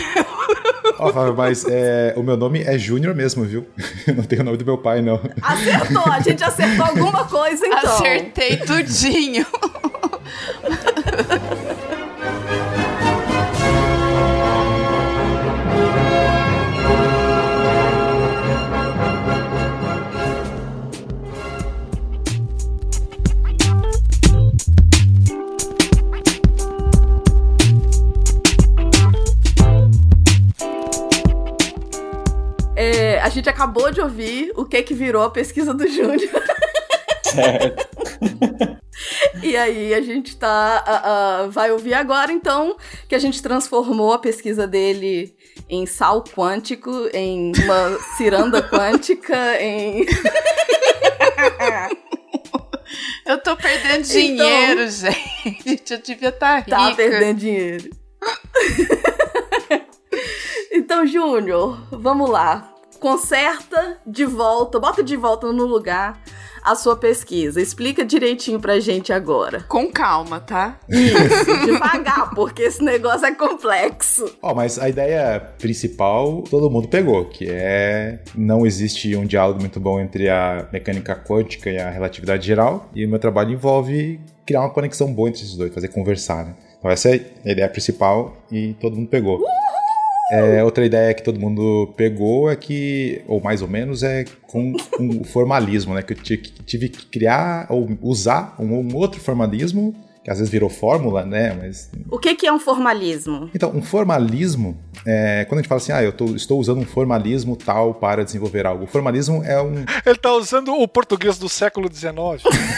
Ó, 0.98 1.10
Flávia, 1.10 1.32
mas 1.32 1.64
é, 1.64 2.12
o 2.16 2.22
meu 2.22 2.36
nome 2.36 2.62
é 2.62 2.76
Júnior 2.76 3.14
mesmo, 3.14 3.42
viu? 3.44 3.66
Eu 4.06 4.14
não 4.14 4.24
tenho 4.24 4.42
o 4.42 4.44
nome 4.44 4.58
do 4.58 4.66
meu 4.66 4.76
pai, 4.76 5.00
não. 5.00 5.18
Acertou, 5.40 6.12
a 6.12 6.20
gente 6.20 6.44
acertou 6.44 6.84
alguma 6.84 7.24
coisa 7.24 7.66
então. 7.66 7.94
Acertei 7.94 8.58
tudinho. 8.58 9.46
gente 33.40 33.48
acabou 33.48 33.90
de 33.90 34.00
ouvir 34.00 34.52
o 34.54 34.64
que 34.64 34.82
que 34.82 34.94
virou 34.94 35.22
a 35.22 35.30
pesquisa 35.30 35.72
do 35.72 35.88
Júnior. 35.88 36.30
Certo. 37.24 37.88
e 39.42 39.56
aí 39.56 39.94
a 39.94 40.00
gente 40.02 40.36
tá. 40.36 40.84
Uh, 40.86 41.46
uh, 41.46 41.50
vai 41.50 41.72
ouvir 41.72 41.94
agora, 41.94 42.30
então, 42.30 42.76
que 43.08 43.14
a 43.14 43.18
gente 43.18 43.42
transformou 43.42 44.12
a 44.12 44.18
pesquisa 44.18 44.66
dele 44.66 45.34
em 45.68 45.86
sal 45.86 46.22
quântico, 46.22 47.08
em 47.14 47.52
uma 47.64 47.98
ciranda 48.16 48.62
quântica, 48.68 49.60
em. 49.60 50.06
Eu 53.24 53.38
tô 53.38 53.56
perdendo 53.56 54.04
então, 54.04 54.10
dinheiro, 54.10 54.82
então, 54.82 54.88
gente. 54.88 55.92
Eu 55.92 55.98
devia 55.98 56.28
estar 56.30 56.64
tá, 56.64 56.76
tá 56.76 56.88
rica. 56.88 56.90
Tá 56.90 56.96
perdendo 56.96 57.38
dinheiro. 57.38 57.90
então, 60.72 61.06
Júnior, 61.06 61.78
vamos 61.92 62.28
lá 62.28 62.79
conserta 63.00 63.98
de 64.06 64.24
volta, 64.26 64.78
bota 64.78 65.02
de 65.02 65.16
volta 65.16 65.50
no 65.52 65.64
lugar 65.64 66.20
a 66.62 66.74
sua 66.74 66.96
pesquisa. 66.96 67.60
Explica 67.60 68.04
direitinho 68.04 68.60
pra 68.60 68.78
gente 68.80 69.12
agora. 69.12 69.64
Com 69.68 69.90
calma, 69.90 70.40
tá? 70.40 70.78
Isso, 70.88 71.44
devagar, 71.66 72.34
porque 72.34 72.62
esse 72.62 72.82
negócio 72.82 73.26
é 73.26 73.34
complexo. 73.34 74.36
Ó, 74.42 74.52
oh, 74.52 74.54
mas 74.54 74.78
a 74.78 74.88
ideia 74.88 75.40
principal 75.58 76.42
todo 76.50 76.70
mundo 76.70 76.88
pegou, 76.88 77.24
que 77.24 77.46
é 77.48 78.20
não 78.34 78.66
existe 78.66 79.16
um 79.16 79.24
diálogo 79.24 79.60
muito 79.60 79.80
bom 79.80 79.98
entre 79.98 80.28
a 80.28 80.68
mecânica 80.72 81.14
quântica 81.16 81.70
e 81.70 81.78
a 81.78 81.90
relatividade 81.90 82.46
geral, 82.46 82.88
e 82.94 83.04
o 83.04 83.08
meu 83.08 83.18
trabalho 83.18 83.52
envolve 83.52 84.20
criar 84.46 84.60
uma 84.60 84.70
conexão 84.70 85.12
boa 85.12 85.28
entre 85.28 85.42
esses 85.42 85.56
dois, 85.56 85.72
fazer 85.72 85.88
conversar, 85.88 86.44
né? 86.44 86.54
Então 86.78 86.90
essa 86.90 87.10
é 87.10 87.20
a 87.44 87.52
ideia 87.52 87.68
principal 87.68 88.36
e 88.50 88.74
todo 88.74 88.96
mundo 88.96 89.08
pegou. 89.08 89.38
Uh! 89.38 89.79
É, 90.30 90.62
outra 90.62 90.86
ideia 90.86 91.12
que 91.12 91.24
todo 91.24 91.40
mundo 91.40 91.92
pegou 91.96 92.48
é 92.48 92.54
que, 92.54 93.20
ou 93.26 93.40
mais 93.40 93.62
ou 93.62 93.68
menos, 93.68 94.04
é 94.04 94.24
com, 94.46 94.72
com 94.92 95.08
o 95.08 95.24
formalismo, 95.26 95.92
né? 95.92 96.02
Que 96.02 96.12
eu 96.12 96.16
tive 96.64 96.88
que 96.88 97.06
criar 97.06 97.66
ou 97.68 97.90
usar 98.00 98.54
um, 98.58 98.74
um, 98.74 98.94
outro 98.94 99.20
formalismo, 99.20 99.92
que 100.22 100.30
às 100.30 100.38
vezes 100.38 100.52
virou 100.52 100.70
fórmula, 100.70 101.24
né? 101.24 101.58
Mas... 101.60 101.90
O 102.08 102.16
que, 102.16 102.36
que 102.36 102.46
é 102.46 102.52
um 102.52 102.60
formalismo? 102.60 103.50
Então, 103.52 103.72
um 103.74 103.82
formalismo, 103.82 104.78
é, 105.04 105.44
quando 105.46 105.58
a 105.58 105.62
gente 105.62 105.68
fala 105.68 105.80
assim, 105.80 105.92
ah, 105.92 106.02
eu 106.02 106.12
tô, 106.12 106.26
estou 106.36 106.60
usando 106.60 106.78
um 106.78 106.86
formalismo 106.86 107.56
tal 107.56 107.94
para 107.94 108.24
desenvolver 108.24 108.66
algo. 108.66 108.84
O 108.84 108.86
formalismo 108.86 109.42
é 109.42 109.60
um. 109.60 109.84
Ele 110.06 110.14
está 110.14 110.32
usando 110.32 110.72
o 110.74 110.86
português 110.86 111.38
do 111.38 111.48
século 111.48 111.92
XIX. 111.92 112.14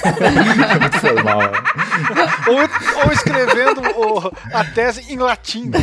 é 0.05 0.79
muito 0.81 0.99
formal. 0.99 1.41
Né? 1.41 1.53
ou, 2.49 3.05
ou 3.05 3.13
escrevendo 3.13 3.83
o, 3.95 4.33
a 4.57 4.65
tese 4.65 5.13
em 5.13 5.19
latim. 5.19 5.71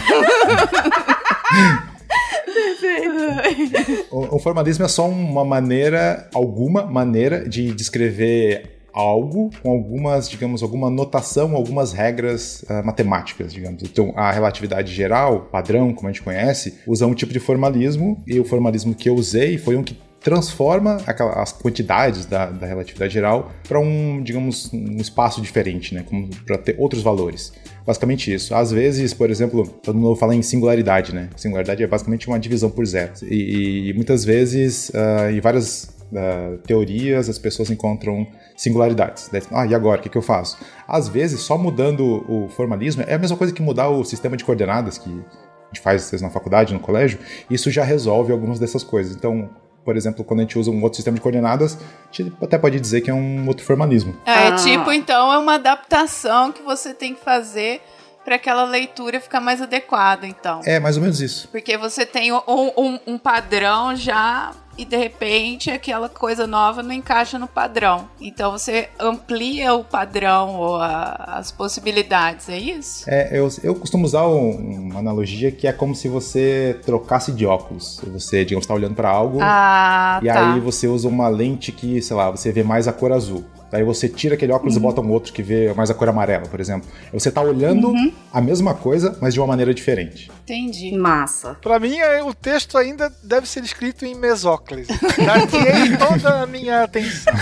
o, 4.11 4.35
o 4.35 4.39
formalismo 4.39 4.85
é 4.85 4.87
só 4.87 5.07
uma 5.07 5.45
maneira, 5.45 6.29
alguma 6.33 6.85
maneira 6.85 7.47
de 7.47 7.71
descrever 7.73 8.79
algo 8.93 9.49
com 9.61 9.71
algumas, 9.71 10.29
digamos, 10.29 10.63
alguma 10.63 10.89
notação, 10.89 11.55
algumas 11.55 11.93
regras 11.93 12.63
uh, 12.63 12.85
matemáticas, 12.85 13.53
digamos. 13.53 13.83
Então, 13.83 14.13
a 14.15 14.31
relatividade 14.31 14.93
geral, 14.93 15.47
padrão, 15.51 15.93
como 15.93 16.07
a 16.07 16.11
gente 16.11 16.23
conhece, 16.23 16.79
usa 16.85 17.05
um 17.05 17.13
tipo 17.13 17.31
de 17.31 17.39
formalismo 17.39 18.21
e 18.27 18.39
o 18.39 18.43
formalismo 18.45 18.93
que 18.93 19.09
eu 19.09 19.15
usei 19.15 19.57
foi 19.57 19.75
um 19.75 19.83
que 19.83 19.97
transforma 20.21 20.97
as 21.35 21.53
quantidades 21.53 22.25
da, 22.25 22.47
da 22.47 22.67
relatividade 22.67 23.13
geral 23.13 23.51
para 23.67 23.79
um, 23.79 24.21
digamos, 24.21 24.71
um 24.73 24.97
espaço 24.97 25.41
diferente, 25.41 25.93
né? 25.93 26.05
Para 26.45 26.57
ter 26.57 26.75
outros 26.77 27.01
valores. 27.01 27.53
Basicamente 27.85 28.33
isso. 28.33 28.53
Às 28.53 28.71
vezes, 28.71 29.13
por 29.13 29.29
exemplo, 29.29 29.67
todo 29.67 29.97
mundo 29.97 30.15
fala 30.15 30.35
em 30.35 30.41
singularidade, 30.41 31.13
né? 31.13 31.29
Singularidade 31.35 31.81
é 31.81 31.88
basicamente 31.88 32.27
uma 32.27 32.39
divisão 32.39 32.69
por 32.69 32.85
zero. 32.85 33.13
E, 33.23 33.89
e 33.89 33.93
muitas 33.93 34.25
vezes, 34.25 34.89
uh, 34.89 35.31
em 35.31 35.39
várias 35.39 35.95
uh, 36.11 36.57
teorias, 36.59 37.29
as 37.29 37.39
pessoas 37.39 37.69
encontram 37.69 38.27
singularidades. 38.55 39.29
Ah, 39.51 39.65
e 39.65 39.73
agora? 39.73 39.99
O 39.99 40.03
que, 40.03 40.09
que 40.09 40.17
eu 40.17 40.21
faço? 40.21 40.57
Às 40.88 41.07
vezes, 41.07 41.39
só 41.39 41.57
mudando 41.57 42.25
o 42.29 42.49
formalismo 42.49 43.03
é 43.07 43.13
a 43.13 43.17
mesma 43.17 43.38
coisa 43.38 43.53
que 43.53 43.61
mudar 43.61 43.89
o 43.89 44.03
sistema 44.03 44.35
de 44.35 44.43
coordenadas 44.43 44.97
que 44.97 45.09
a 45.09 45.73
gente 45.73 45.81
faz 45.81 46.11
na 46.21 46.29
faculdade, 46.29 46.73
no 46.73 46.79
colégio, 46.79 47.19
isso 47.49 47.71
já 47.71 47.83
resolve 47.83 48.31
algumas 48.31 48.59
dessas 48.59 48.83
coisas. 48.83 49.15
Então, 49.15 49.49
por 49.89 49.98
exemplo, 49.98 50.24
quando 50.24 50.41
a 50.41 50.43
gente 50.43 50.60
usa 50.60 50.69
um 50.69 50.84
outro 50.84 50.98
sistema 50.98 51.15
de 51.15 51.22
coordenadas, 51.22 51.74
a 51.75 52.15
gente 52.15 52.31
até 52.39 52.60
pode 52.60 52.79
dizer 52.79 53.01
que 53.01 53.10
é 53.10 53.13
um 53.13 53.48
outro 53.48 53.65
formalismo. 53.65 54.15
É, 54.24 54.50
ah. 54.50 54.55
tipo, 54.55 54.91
então 54.91 55.34
é 55.34 55.38
uma 55.39 55.55
adaptação 55.55 56.51
que 56.51 56.62
você 56.62 56.93
tem 56.93 57.15
que 57.15 57.24
fazer 57.25 57.81
para 58.24 58.36
aquela 58.36 58.65
leitura 58.65 59.19
ficar 59.19 59.41
mais 59.41 59.63
adequada, 59.63 60.27
então. 60.27 60.62
É, 60.63 60.79
mais 60.79 60.96
ou 60.96 61.01
menos 61.01 61.19
isso. 61.19 61.48
Porque 61.48 61.75
você 61.75 62.05
tem 62.05 62.31
um, 62.31 62.39
um, 62.48 63.00
um 63.08 63.17
padrão 63.17 63.96
já 63.96 64.51
e 64.79 64.86
de 64.86 64.95
repente 64.95 65.69
aquela 65.69 66.07
coisa 66.07 66.48
nova 66.48 66.81
não 66.81 66.93
encaixa 66.93 67.38
no 67.38 67.48
padrão. 67.48 68.07
Então 68.19 68.51
você 68.51 68.88
amplia 68.98 69.74
o 69.74 69.83
padrão 69.83 70.55
ou 70.55 70.77
a, 70.77 71.36
as 71.38 71.51
possibilidades, 71.51 72.48
é 72.48 72.57
isso? 72.57 73.03
É, 73.05 73.38
eu, 73.38 73.50
eu 73.62 73.75
costumo 73.75 74.05
usar 74.05 74.25
um, 74.25 74.89
uma 74.89 75.00
analogia 75.00 75.51
que 75.51 75.67
é 75.67 75.74
como 75.74 75.93
se 75.93 76.07
você 76.07 76.79
trocasse 76.86 77.33
de 77.33 77.45
óculos. 77.45 78.00
Você, 78.13 78.45
digamos, 78.45 78.63
está 78.63 78.74
olhando 78.74 78.95
para 78.95 79.09
algo 79.09 79.39
ah, 79.41 80.21
e 80.24 80.27
tá. 80.27 80.53
aí 80.53 80.62
você 80.62 80.88
usa 80.88 81.09
uma 81.09 81.27
lente 81.27 81.74
que, 81.74 82.01
sei 82.01 82.15
lá, 82.15 82.31
você 82.31 82.50
vê 82.50 82.63
mais 82.63 82.88
a 82.88 82.93
cor 82.93 83.12
azul. 83.12 83.43
Daí 83.71 83.83
você 83.83 84.09
tira 84.09 84.35
aquele 84.35 84.51
óculos 84.51 84.75
uhum. 84.75 84.79
e 84.79 84.83
bota 84.83 85.01
um 85.01 85.11
outro 85.11 85.31
que 85.31 85.43
vê 85.43 85.73
mais 85.73 85.89
a 85.89 85.93
cor 85.93 86.09
amarela, 86.09 86.45
por 86.47 86.59
exemplo. 86.59 86.89
Você 87.13 87.31
tá 87.31 87.41
olhando 87.41 87.89
uhum. 87.89 88.11
a 88.33 88.41
mesma 88.41 88.73
coisa, 88.73 89.17
mas 89.21 89.33
de 89.33 89.39
uma 89.39 89.47
maneira 89.47 89.73
diferente. 89.73 90.31
Entendi. 90.43 90.97
Massa. 90.97 91.57
Pra 91.61 91.79
mim, 91.79 91.97
é, 91.97 92.23
o 92.23 92.33
texto 92.33 92.77
ainda 92.77 93.11
deve 93.23 93.47
ser 93.47 93.63
escrito 93.63 94.05
em 94.05 94.15
mesóclise. 94.15 94.91
Dartei 95.23 95.97
toda 95.97 96.43
a 96.43 96.47
minha 96.47 96.83
atenção. 96.83 97.33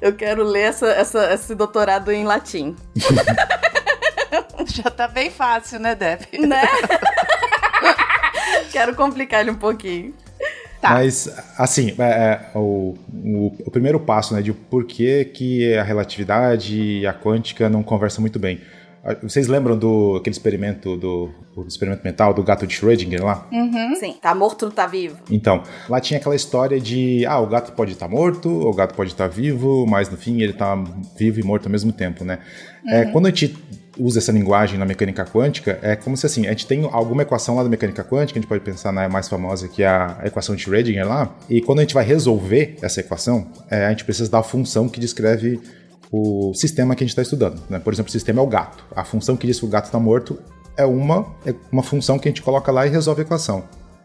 Eu 0.00 0.14
quero 0.14 0.42
ler 0.44 0.68
essa, 0.68 0.86
essa, 0.88 1.32
esse 1.32 1.54
doutorado 1.54 2.12
em 2.12 2.24
latim. 2.24 2.76
Já 4.66 4.90
tá 4.90 5.08
bem 5.08 5.30
fácil, 5.30 5.78
né, 5.78 5.94
Deb? 5.94 6.20
Né? 6.46 6.62
quero 8.70 8.94
complicar 8.94 9.40
ele 9.40 9.50
um 9.50 9.56
pouquinho. 9.56 10.14
Tá. 10.84 10.90
Mas, 10.90 11.34
assim, 11.56 11.94
é, 11.98 12.02
é, 12.02 12.40
o, 12.54 12.94
o, 13.10 13.56
o, 13.64 13.70
primeiro 13.70 13.98
passo, 13.98 14.34
né, 14.34 14.42
de 14.42 14.52
por 14.52 14.84
que, 14.84 15.24
que 15.24 15.74
a 15.78 15.82
relatividade 15.82 16.78
e 16.78 17.06
a 17.06 17.14
quântica 17.14 17.70
não 17.70 17.82
conversam 17.82 18.20
muito 18.20 18.38
bem. 18.38 18.60
Vocês 19.22 19.48
lembram 19.48 19.76
do 19.76 20.16
aquele 20.16 20.34
experimento 20.34 20.96
do 20.96 21.30
experimento 21.68 22.02
mental 22.02 22.32
do 22.32 22.42
gato 22.42 22.66
de 22.66 22.74
Schrödinger 22.74 23.22
lá? 23.22 23.46
Uhum. 23.52 23.94
Sim, 23.96 24.16
tá 24.20 24.34
morto, 24.34 24.64
não 24.64 24.72
tá 24.72 24.86
vivo. 24.86 25.18
Então, 25.30 25.62
lá 25.88 26.00
tinha 26.00 26.18
aquela 26.18 26.34
história 26.34 26.80
de 26.80 27.24
ah, 27.26 27.38
o 27.38 27.46
gato 27.46 27.72
pode 27.72 27.92
estar 27.92 28.08
tá 28.08 28.12
morto, 28.12 28.48
o 28.48 28.72
gato 28.72 28.94
pode 28.94 29.10
estar 29.10 29.28
tá 29.28 29.34
vivo, 29.34 29.86
mas 29.86 30.08
no 30.08 30.16
fim 30.16 30.40
ele 30.40 30.54
tá 30.54 30.74
vivo 31.18 31.38
e 31.38 31.42
morto 31.42 31.66
ao 31.66 31.72
mesmo 31.72 31.92
tempo, 31.92 32.24
né? 32.24 32.38
É, 32.86 33.02
uhum. 33.02 33.02
É, 33.02 33.12
quando 33.12 33.26
a 33.26 33.28
gente 33.28 33.54
usa 33.98 34.18
essa 34.18 34.32
linguagem 34.32 34.78
na 34.78 34.84
mecânica 34.84 35.24
quântica, 35.24 35.78
é 35.82 35.94
como 35.94 36.16
se 36.16 36.26
assim, 36.26 36.46
a 36.46 36.50
gente 36.50 36.66
tem 36.66 36.88
alguma 36.90 37.22
equação 37.22 37.56
lá 37.56 37.62
da 37.62 37.68
mecânica 37.68 38.02
quântica, 38.02 38.38
a 38.38 38.40
gente 38.40 38.48
pode 38.48 38.62
pensar 38.62 38.92
na 38.92 39.08
mais 39.08 39.28
famosa, 39.28 39.68
que 39.68 39.82
é 39.82 39.86
a 39.86 40.22
equação 40.24 40.56
de 40.56 40.64
Schrödinger 40.64 41.06
lá, 41.06 41.32
e 41.48 41.60
quando 41.60 41.78
a 41.78 41.82
gente 41.82 41.94
vai 41.94 42.04
resolver 42.04 42.76
essa 42.82 43.00
equação, 43.00 43.46
é, 43.70 43.86
a 43.86 43.90
gente 43.90 44.04
precisa 44.04 44.30
da 44.30 44.42
função 44.42 44.88
que 44.88 44.98
descreve 44.98 45.60
o 46.10 46.52
sistema 46.54 46.94
que 46.94 47.02
a 47.02 47.06
gente 47.06 47.12
está 47.12 47.22
estudando. 47.22 47.60
Né? 47.68 47.78
Por 47.78 47.92
exemplo, 47.92 48.08
o 48.08 48.12
sistema 48.12 48.40
é 48.40 48.42
o 48.42 48.46
gato. 48.46 48.84
A 48.94 49.04
função 49.04 49.36
que 49.36 49.46
diz 49.46 49.58
que 49.58 49.66
o 49.66 49.68
gato 49.68 49.86
está 49.86 49.98
morto 49.98 50.38
é 50.76 50.84
uma, 50.84 51.34
é 51.44 51.54
uma 51.70 51.82
função 51.82 52.18
que 52.18 52.28
a 52.28 52.30
gente 52.30 52.42
coloca 52.42 52.70
lá 52.70 52.86
e 52.86 52.90
resolve 52.90 53.22
a 53.22 53.24
equação. 53.24 53.64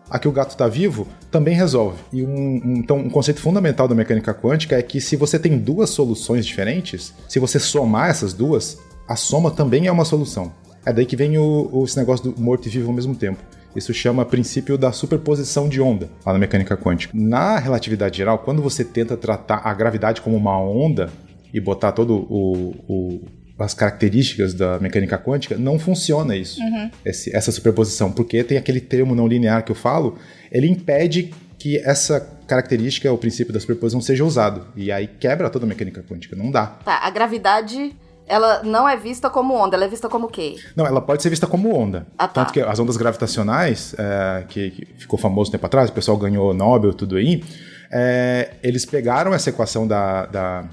Aqui 0.10 0.28
o 0.28 0.32
gato 0.32 0.52
está 0.52 0.68
vivo 0.68 1.08
também 1.30 1.56
resolve. 1.56 2.00
E 2.12 2.24
um, 2.24 2.62
um, 2.66 2.74
então, 2.78 2.98
um 2.98 3.10
conceito 3.10 3.40
fundamental 3.40 3.88
da 3.88 3.94
mecânica 3.94 4.34
quântica 4.34 4.76
é 4.76 4.82
que 4.82 5.00
se 5.00 5.16
você 5.16 5.38
tem 5.38 5.58
duas 5.58 5.92
soluções 5.92 6.46
diferentes, 6.46 7.14
se 7.28 7.38
você 7.38 7.60
somar 7.60 8.10
essas 8.10 8.34
duas, 8.34 8.80
a 9.08 9.16
soma 9.16 9.52
também 9.52 9.86
é 9.86 9.92
uma 9.92 10.06
solução. 10.06 10.52
É 10.84 10.92
daí 10.92 11.06
que 11.06 11.16
vem 11.16 11.38
o, 11.38 11.70
o, 11.72 11.84
esse 11.84 11.98
negócio 11.98 12.32
do 12.32 12.42
morto 12.42 12.68
e 12.68 12.70
vivo 12.70 12.88
ao 12.88 12.96
mesmo 12.96 13.16
tempo. 13.16 13.40
Isso 13.76 13.94
chama 13.94 14.26
princípio 14.26 14.78
da 14.80 14.92
superposição 14.92 15.70
de 15.70 15.80
onda, 15.80 16.10
lá 16.26 16.34
na 16.34 16.40
mecânica 16.40 16.76
quântica. 16.76 17.14
Na 17.16 17.60
relatividade 17.60 18.18
geral, 18.18 18.40
quando 18.40 18.64
você 18.64 18.84
tenta 18.84 19.16
tratar 19.16 19.62
a 19.64 19.74
gravidade 19.76 20.22
como 20.22 20.36
uma 20.36 20.60
onda 20.60 21.12
e 21.54 21.60
botar 21.60 21.92
todo 21.92 22.16
o, 22.16 22.76
o 22.88 23.22
as 23.58 23.74
características 23.74 24.54
da 24.54 24.80
mecânica 24.80 25.18
quântica, 25.18 25.58
não 25.58 25.78
funciona 25.78 26.34
isso, 26.34 26.62
uhum. 26.62 26.90
esse, 27.04 27.36
essa 27.36 27.52
superposição, 27.52 28.10
porque 28.10 28.42
tem 28.42 28.58
aquele 28.58 28.80
termo 28.80 29.14
não 29.14 29.28
linear 29.28 29.66
que 29.66 29.72
eu 29.72 29.76
falo, 29.76 30.18
ele 30.50 30.66
impede 30.66 31.34
que 31.58 31.78
essa 31.78 32.22
característica, 32.48 33.12
o 33.12 33.18
princípio 33.18 33.54
da 33.54 33.60
superposição, 33.60 34.00
seja 34.00 34.24
usado. 34.24 34.68
E 34.78 34.92
aí 34.92 35.08
quebra 35.08 35.50
toda 35.50 35.66
a 35.66 35.68
mecânica 35.68 36.02
quântica, 36.02 36.38
não 36.38 36.50
dá. 36.50 36.68
Tá, 36.68 37.00
a 37.04 37.10
gravidade 37.10 37.94
ela 38.26 38.62
não 38.64 38.88
é 38.88 38.96
vista 38.96 39.30
como 39.30 39.56
onda, 39.56 39.76
ela 39.76 39.86
é 39.86 39.88
vista 39.88 40.08
como 40.08 40.28
o 40.28 40.30
quê? 40.30 40.56
Não, 40.76 40.86
ela 40.86 41.02
pode 41.02 41.22
ser 41.22 41.30
vista 41.30 41.48
como 41.48 41.76
onda. 41.76 42.08
Ah, 42.18 42.28
tá. 42.28 42.46
Tanto 42.46 42.54
que 42.54 42.62
as 42.62 42.80
ondas 42.80 42.96
gravitacionais, 42.96 43.96
é, 43.98 44.46
que, 44.48 44.70
que, 44.70 44.86
ficou 45.00 45.18
famoso 45.20 45.52
tempo 45.52 45.66
atrás, 45.66 45.90
o 45.90 45.94
pessoal 45.94 46.16
ganhou 46.16 46.54
Nobel, 46.54 46.94
tudo 46.94 47.18
aí, 47.18 47.44
é, 47.92 48.52
eles 48.62 48.86
pegaram 48.86 49.34
essa 49.34 49.50
equação 49.50 49.88
da, 49.88 50.28
da, 50.28 50.66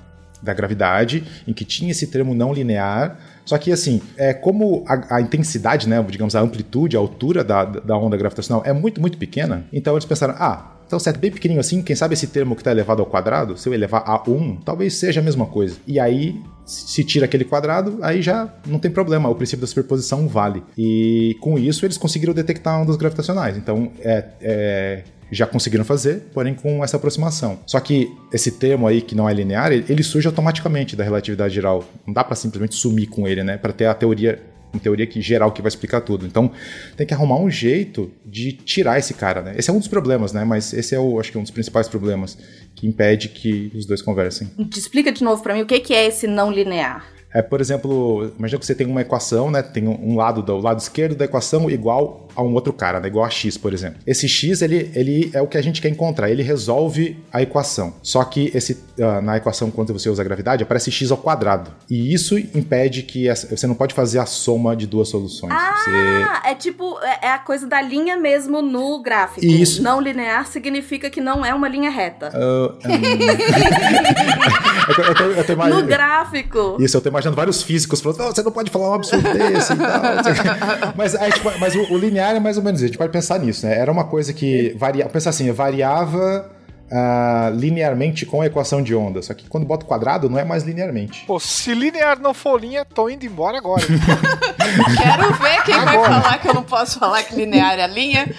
da, 0.43 0.55
gravidade, 0.55 1.25
em 1.47 1.53
que 1.53 1.65
tinha 1.65 1.91
esse 1.91 2.07
termo 2.07 2.35
não 2.35 2.53
linear, 2.53 3.19
só 3.45 3.57
que 3.59 3.71
assim, 3.71 4.01
é, 4.17 4.35
como 4.35 4.85
a, 4.87 5.17
a 5.17 5.21
intensidade, 5.21 5.89
né, 5.89 6.05
digamos, 6.09 6.35
a 6.35 6.41
amplitude, 6.41 6.97
a 6.97 7.01
altura 7.01 7.45
da, 7.45 7.65
da 7.65 7.97
onda 7.97 8.17
gravitacional 8.17 8.63
é 8.67 8.73
muito, 8.73 9.01
muito 9.01 9.19
pequena, 9.19 9.65
então 9.73 9.95
eles 9.95 10.05
pensaram, 10.05 10.35
ah, 10.39 10.73
então, 10.87 11.01
certo, 11.01 11.19
bem 11.19 11.33
pequenininho 11.33 11.61
assim, 11.61 11.83
quem 11.83 11.97
sabe 11.97 12.15
esse 12.15 12.29
termo 12.29 12.55
que 12.55 12.61
está 12.61 12.71
elevado 12.71 13.03
ao 13.03 13.07
quadrado, 13.07 13.57
se 13.57 13.69
eu 13.69 13.75
elevar 13.75 14.05
a 14.07 14.23
1, 14.29 14.59
talvez 14.65 14.95
seja 14.95 15.21
a 15.21 15.23
mesma 15.23 15.45
coisa. 15.45 15.79
E 15.85 15.99
aí, 15.99 16.41
se 16.67 17.05
tira 17.05 17.25
aquele 17.25 17.45
quadrado, 17.45 17.99
aí 18.03 18.21
já 18.21 18.53
não 18.67 18.79
tem 18.79 18.91
problema, 18.91 19.29
o 19.29 19.35
princípio 19.35 19.61
da 19.61 19.67
superposição 19.67 20.27
vale. 20.27 20.63
E 20.77 21.37
com 21.41 21.59
isso, 21.59 21.87
eles 21.87 21.97
conseguiram 21.97 22.35
detectar 22.35 22.81
ondas 22.81 22.97
gravitacionais. 22.97 23.57
Então, 23.57 23.91
é, 24.01 24.25
é 24.41 25.03
já 25.31 25.47
conseguiram 25.47 25.85
fazer, 25.85 26.29
porém 26.33 26.55
com 26.55 26.85
essa 26.85 26.97
aproximação. 26.97 27.59
Só 27.67 27.81
que 27.81 28.13
esse 28.33 28.53
termo 28.53 28.87
aí 28.87 29.01
que 29.01 29.15
não 29.15 29.29
é 29.29 29.35
linear, 29.35 29.73
ele 29.73 30.03
surge 30.03 30.27
automaticamente 30.27 30.95
da 30.95 31.03
relatividade 31.03 31.55
geral. 31.55 31.85
Não 32.07 32.15
dá 32.15 32.23
para 32.23 32.37
simplesmente 32.37 32.75
sumir 32.77 33.09
com 33.09 33.27
ele, 33.27 33.43
né? 33.43 33.57
Para 33.57 33.73
ter 33.73 33.87
a 33.87 33.95
teoria 33.95 34.41
uma 34.73 34.81
teoria 34.81 35.07
que 35.07 35.21
geral 35.21 35.53
que 35.53 35.63
vai 35.63 35.69
explicar 35.69 36.01
tudo. 36.01 36.27
Então, 36.27 36.51
tem 36.97 37.07
que 37.07 37.15
arrumar 37.15 37.39
um 37.39 37.51
jeito 37.51 38.11
de 38.25 38.53
tirar 38.53 38.99
esse 38.99 39.15
cara, 39.15 39.43
né? 39.43 39.55
Esse 39.57 39.71
é 39.71 39.73
um 39.73 39.79
dos 39.79 39.89
problemas, 39.89 40.33
né? 40.33 40.45
Mas 40.45 40.73
esse 40.73 40.95
é 40.95 40.99
o, 40.99 41.19
acho 41.19 41.31
que 41.31 41.37
é 41.37 41.41
um 41.41 41.43
dos 41.43 41.53
principais 41.53 41.89
problemas 41.89 42.39
que 42.75 42.87
impede 42.87 43.29
que 43.29 43.73
os 43.75 43.87
dois 43.87 44.03
conversem. 44.03 44.51
Explica 44.77 45.11
de 45.11 45.25
novo 45.25 45.43
para 45.43 45.55
mim 45.55 45.63
o 45.63 45.67
que 45.67 45.95
é 45.95 46.07
esse 46.07 46.27
não 46.27 46.51
linear. 46.51 47.07
É, 47.33 47.43
por 47.43 47.61
exemplo, 47.61 48.33
imagina 48.39 48.59
que 48.59 48.65
você 48.65 48.75
tem 48.75 48.87
uma 48.87 49.03
equação, 49.03 49.51
né? 49.51 49.63
Tem 49.63 49.87
um 49.87 50.17
lado 50.17 50.43
do 50.43 50.57
lado 50.57 50.79
esquerdo 50.79 51.15
da 51.15 51.25
equação 51.25 51.71
igual 51.71 52.26
a 52.37 52.43
um 52.43 52.53
outro 52.55 52.73
cara, 52.73 53.01
né? 53.01 53.09
Igual 53.09 53.25
a 53.25 53.31
x, 53.31 53.57
por 53.57 53.73
exemplo. 53.73 53.99
Esse 54.07 54.29
x, 54.29 54.63
ele, 54.63 54.91
ele 54.95 55.31
é 55.33 55.41
o 55.41 55.47
que 55.47 55.57
a 55.57 55.63
gente 55.63 55.81
quer 55.81 55.89
encontrar. 55.89 56.31
Ele 56.31 56.43
resolve 56.43 57.17
a 57.33 57.43
equação. 57.43 57.95
Só 58.03 58.23
que 58.25 58.51
esse, 58.55 58.75
uh, 58.99 59.23
na 59.23 59.37
equação, 59.37 59.71
quando 59.71 59.93
você 59.93 60.09
usa 60.09 60.23
a 60.23 60.25
gravidade, 60.25 60.63
aparece 60.63 60.91
x 60.91 61.11
ao 61.11 61.17
quadrado. 61.17 61.71
E 61.91 62.13
isso 62.13 62.39
impede 62.39 63.03
que 63.03 63.29
essa, 63.29 63.57
você 63.57 63.67
não 63.67 63.75
pode 63.75 63.95
fazer 63.95 64.19
a 64.19 64.27
soma 64.27 64.77
de 64.77 64.87
duas 64.87 65.09
soluções. 65.09 65.53
Ah, 65.53 65.75
você... 65.77 66.51
é 66.51 66.55
tipo, 66.55 66.99
é, 67.01 67.27
é 67.27 67.33
a 67.33 67.39
coisa 67.39 67.67
da 67.67 67.81
linha 67.81 68.17
mesmo 68.17 68.63
no 68.63 69.03
gráfico. 69.03 69.45
Isso. 69.45 69.83
Não 69.83 70.01
linear 70.01 70.47
significa 70.47 71.11
que 71.11 71.21
não 71.21 71.45
é 71.45 71.55
uma 71.55 71.69
linha 71.69 71.91
reta. 71.91 72.31
Uh, 72.35 72.77
um... 72.87 72.93
eu, 75.09 75.15
tô, 75.15 75.25
eu 75.25 75.45
tô 75.45 75.55
No 75.69 75.87
gráfico. 75.87 76.77
Isso, 76.81 76.97
eu 76.97 77.01
tô 77.01 77.09
imaginando 77.09 77.37
vários 77.37 77.63
físicos 77.63 78.01
falando, 78.01 78.35
você 78.35 78.43
não 78.43 78.53
pode 78.53 78.71
falar 78.71 78.91
um 78.91 78.95
absurdo 78.95 79.33
desse 79.33 79.73
e 79.73 79.77
tal. 79.77 80.93
mas, 80.97 81.15
aí, 81.15 81.33
tipo, 81.33 81.53
mas 81.59 81.75
o, 81.75 81.93
o, 81.93 81.99
linear 81.99 82.26
é 82.35 82.41
mais 82.41 82.57
ou 82.57 82.63
menos 82.63 82.81
isso, 82.81 82.87
a 82.87 82.89
gente 82.89 82.99
pode 82.99 83.13
pensar 83.13 83.39
nisso, 83.39 83.67
né? 83.67 83.79
Era 83.79 83.91
uma 83.91 84.05
coisa 84.05 84.33
que 84.33 84.75
varia, 84.79 85.07
pensar 85.07 85.31
assim, 85.31 85.51
variava 85.53 86.51
uh, 86.91 87.55
linearmente 87.55 88.25
com 88.27 88.43
a 88.43 88.47
equação 88.47 88.83
de 88.83 88.95
onda, 88.95 89.23
só 89.23 89.35
que 89.35 89.49
quando 89.49 89.67
bota 89.67 89.85
o 89.85 89.89
quadrado 89.89 90.29
não 90.29 90.39
é 90.39 90.45
mais 90.45 90.63
linearmente. 90.65 91.25
Pô, 91.27 91.39
se 91.39 91.75
linear 91.75 92.21
não 92.21 92.35
for 92.35 92.61
linha, 92.61 92.85
tô 92.85 93.09
indo 93.09 93.25
embora 93.25 93.59
agora. 93.59 93.83
Quero 93.87 95.35
ver 95.35 95.63
quem 95.65 95.75
agora. 95.75 95.97
vai 95.97 96.23
falar 96.23 96.39
que 96.39 96.49
eu 96.49 96.55
não 96.55 96.63
posso 96.63 96.99
falar 96.99 97.23
que 97.23 97.35
linear 97.35 97.79
é 97.79 97.87
linha. 97.87 98.27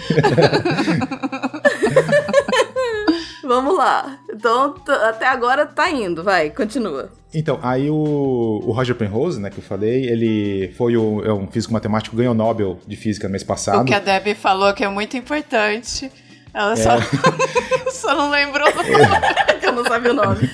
Vamos 3.48 3.78
lá. 3.78 4.20
Então, 4.30 4.76
até 5.08 5.26
agora 5.26 5.66
tá 5.66 5.90
indo, 5.90 6.24
vai, 6.24 6.50
continua. 6.50 7.10
Então, 7.34 7.60
aí 7.62 7.90
o, 7.90 8.62
o, 8.64 8.72
Roger 8.72 8.96
Penrose, 8.96 9.40
né, 9.40 9.50
que 9.50 9.60
eu 9.60 9.64
falei, 9.64 10.06
ele 10.06 10.74
foi 10.78 10.98
o, 10.98 11.24
é 11.24 11.32
um 11.32 11.48
físico 11.48 11.74
matemático, 11.74 12.16
ganhou 12.16 12.34
o 12.34 12.38
Nobel 12.38 12.80
de 12.86 12.96
Física 12.96 13.28
no 13.28 13.32
mês 13.32 13.44
passado. 13.44 13.82
O 13.82 13.86
que 13.86 13.94
a 13.94 14.00
Debbie 14.00 14.36
falou 14.36 14.74
que 14.74 14.84
é 14.84 14.90
muito 14.90 15.16
importante. 15.16 16.12
Ela 16.58 16.74
é. 16.74 16.76
só, 16.76 16.98
só 17.92 18.16
não 18.16 18.32
lembrou 18.32 18.68
o 18.68 18.76
nome. 18.76 18.90
É. 18.90 19.58
Eu 19.68 19.74
não 19.74 19.84
sabia 19.84 20.12
o 20.12 20.16
nome. 20.16 20.50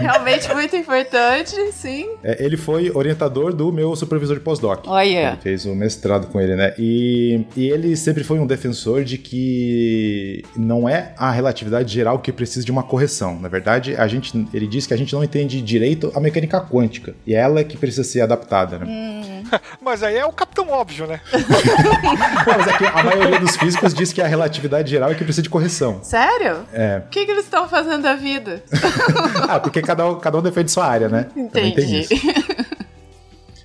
Realmente 0.00 0.52
muito 0.52 0.74
importante, 0.74 1.54
sim. 1.72 2.08
É, 2.24 2.44
ele 2.44 2.56
foi 2.56 2.90
orientador 2.92 3.52
do 3.52 3.70
meu 3.70 3.94
supervisor 3.94 4.36
de 4.36 4.42
pós-doc. 4.42 4.84
Olha. 4.88 5.28
Ele 5.28 5.36
fez 5.40 5.64
o 5.66 5.74
mestrado 5.76 6.26
com 6.28 6.40
ele, 6.40 6.56
né? 6.56 6.74
E, 6.76 7.44
e 7.56 7.70
ele 7.70 7.94
sempre 7.94 8.24
foi 8.24 8.38
um 8.40 8.46
defensor 8.46 9.04
de 9.04 9.18
que 9.18 10.42
não 10.56 10.88
é 10.88 11.14
a 11.16 11.30
relatividade 11.30 11.92
geral 11.92 12.18
que 12.18 12.32
precisa 12.32 12.64
de 12.64 12.72
uma 12.72 12.82
correção. 12.82 13.38
Na 13.38 13.48
verdade, 13.48 13.94
a 13.94 14.08
gente, 14.08 14.48
ele 14.52 14.66
diz 14.66 14.86
que 14.86 14.94
a 14.94 14.96
gente 14.96 15.12
não 15.14 15.22
entende 15.22 15.60
direito 15.60 16.10
a 16.16 16.20
mecânica 16.20 16.60
quântica. 16.60 17.14
E 17.26 17.34
ela 17.34 17.60
é 17.60 17.64
que 17.64 17.76
precisa 17.76 18.02
ser 18.02 18.22
adaptada, 18.22 18.78
né? 18.78 18.86
Hum. 18.88 19.24
Mas 19.80 20.02
aí 20.02 20.16
é 20.16 20.24
o 20.24 20.32
capitão 20.32 20.68
óbvio, 20.70 21.06
né? 21.06 21.20
não, 21.32 22.58
mas 22.58 22.66
é 22.66 22.78
que 22.78 22.84
a 22.86 23.02
maioria 23.02 23.40
dos 23.40 23.56
físicos 23.56 23.92
diz 23.92 24.12
que 24.12 24.20
a 24.20 24.26
relatividade 24.26 24.90
geral 24.90 25.10
é 25.10 25.14
que 25.14 25.24
precisa 25.24 25.42
de 25.44 25.50
correção. 25.50 26.00
Sério? 26.02 26.66
É. 26.72 27.02
O 27.06 27.08
que, 27.08 27.24
que 27.24 27.30
eles 27.30 27.44
estão 27.44 27.68
fazendo 27.68 28.02
da 28.02 28.14
vida? 28.16 28.62
ah, 29.48 29.60
porque 29.60 29.80
cada 29.80 30.10
um, 30.10 30.18
cada 30.18 30.38
um 30.38 30.42
defende 30.42 30.72
sua 30.72 30.86
área, 30.86 31.08
né? 31.08 31.28
Entendi. 31.36 32.08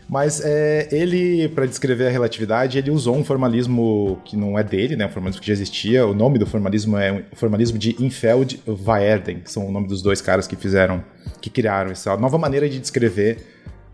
Mas 0.07 0.41
é, 0.43 0.87
ele, 0.91 1.47
para 1.49 1.67
descrever 1.67 2.07
a 2.07 2.09
relatividade, 2.09 2.79
ele 2.79 2.89
usou 2.89 3.15
um 3.15 3.23
formalismo 3.23 4.19
que 4.25 4.35
não 4.35 4.57
é 4.57 4.63
dele, 4.63 4.95
né? 4.95 5.05
Um 5.05 5.09
formalismo 5.09 5.41
que 5.41 5.47
já 5.47 5.53
existia. 5.53 6.05
O 6.07 6.15
nome 6.15 6.39
do 6.39 6.47
formalismo 6.47 6.97
é 6.97 7.23
o 7.31 7.35
formalismo 7.35 7.77
de 7.77 7.95
Infeld 8.03 8.59
Weerden, 8.67 9.41
que 9.41 9.51
são 9.51 9.67
o 9.67 9.71
nome 9.71 9.87
dos 9.87 10.01
dois 10.01 10.19
caras 10.19 10.47
que 10.47 10.55
fizeram, 10.55 11.03
que 11.39 11.49
criaram 11.49 11.91
essa 11.91 12.17
nova 12.17 12.39
maneira 12.39 12.67
de 12.67 12.79
descrever 12.79 13.45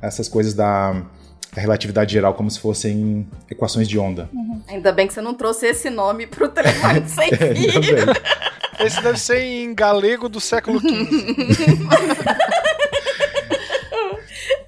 essas 0.02 0.30
coisas 0.30 0.54
da, 0.54 1.06
da 1.56 1.62
relatividade 1.62 2.12
geral 2.12 2.34
como 2.34 2.52
se 2.52 2.60
fossem 2.60 3.26
equações 3.50 3.88
de 3.88 3.98
onda. 3.98 4.30
Uhum. 4.34 4.62
Ainda 4.68 4.92
bem 4.92 5.08
que 5.08 5.14
você 5.14 5.22
não 5.22 5.34
trouxe 5.34 5.68
esse 5.68 5.90
nome 5.90 6.28
pro 6.28 6.50
telefone 6.50 7.08
sem 7.08 7.30
fio. 7.30 8.86
Esse 8.86 9.02
deve 9.02 9.18
ser 9.18 9.40
em 9.40 9.74
galego 9.74 10.28
do 10.28 10.42
século 10.42 10.82
XV. 10.82 10.90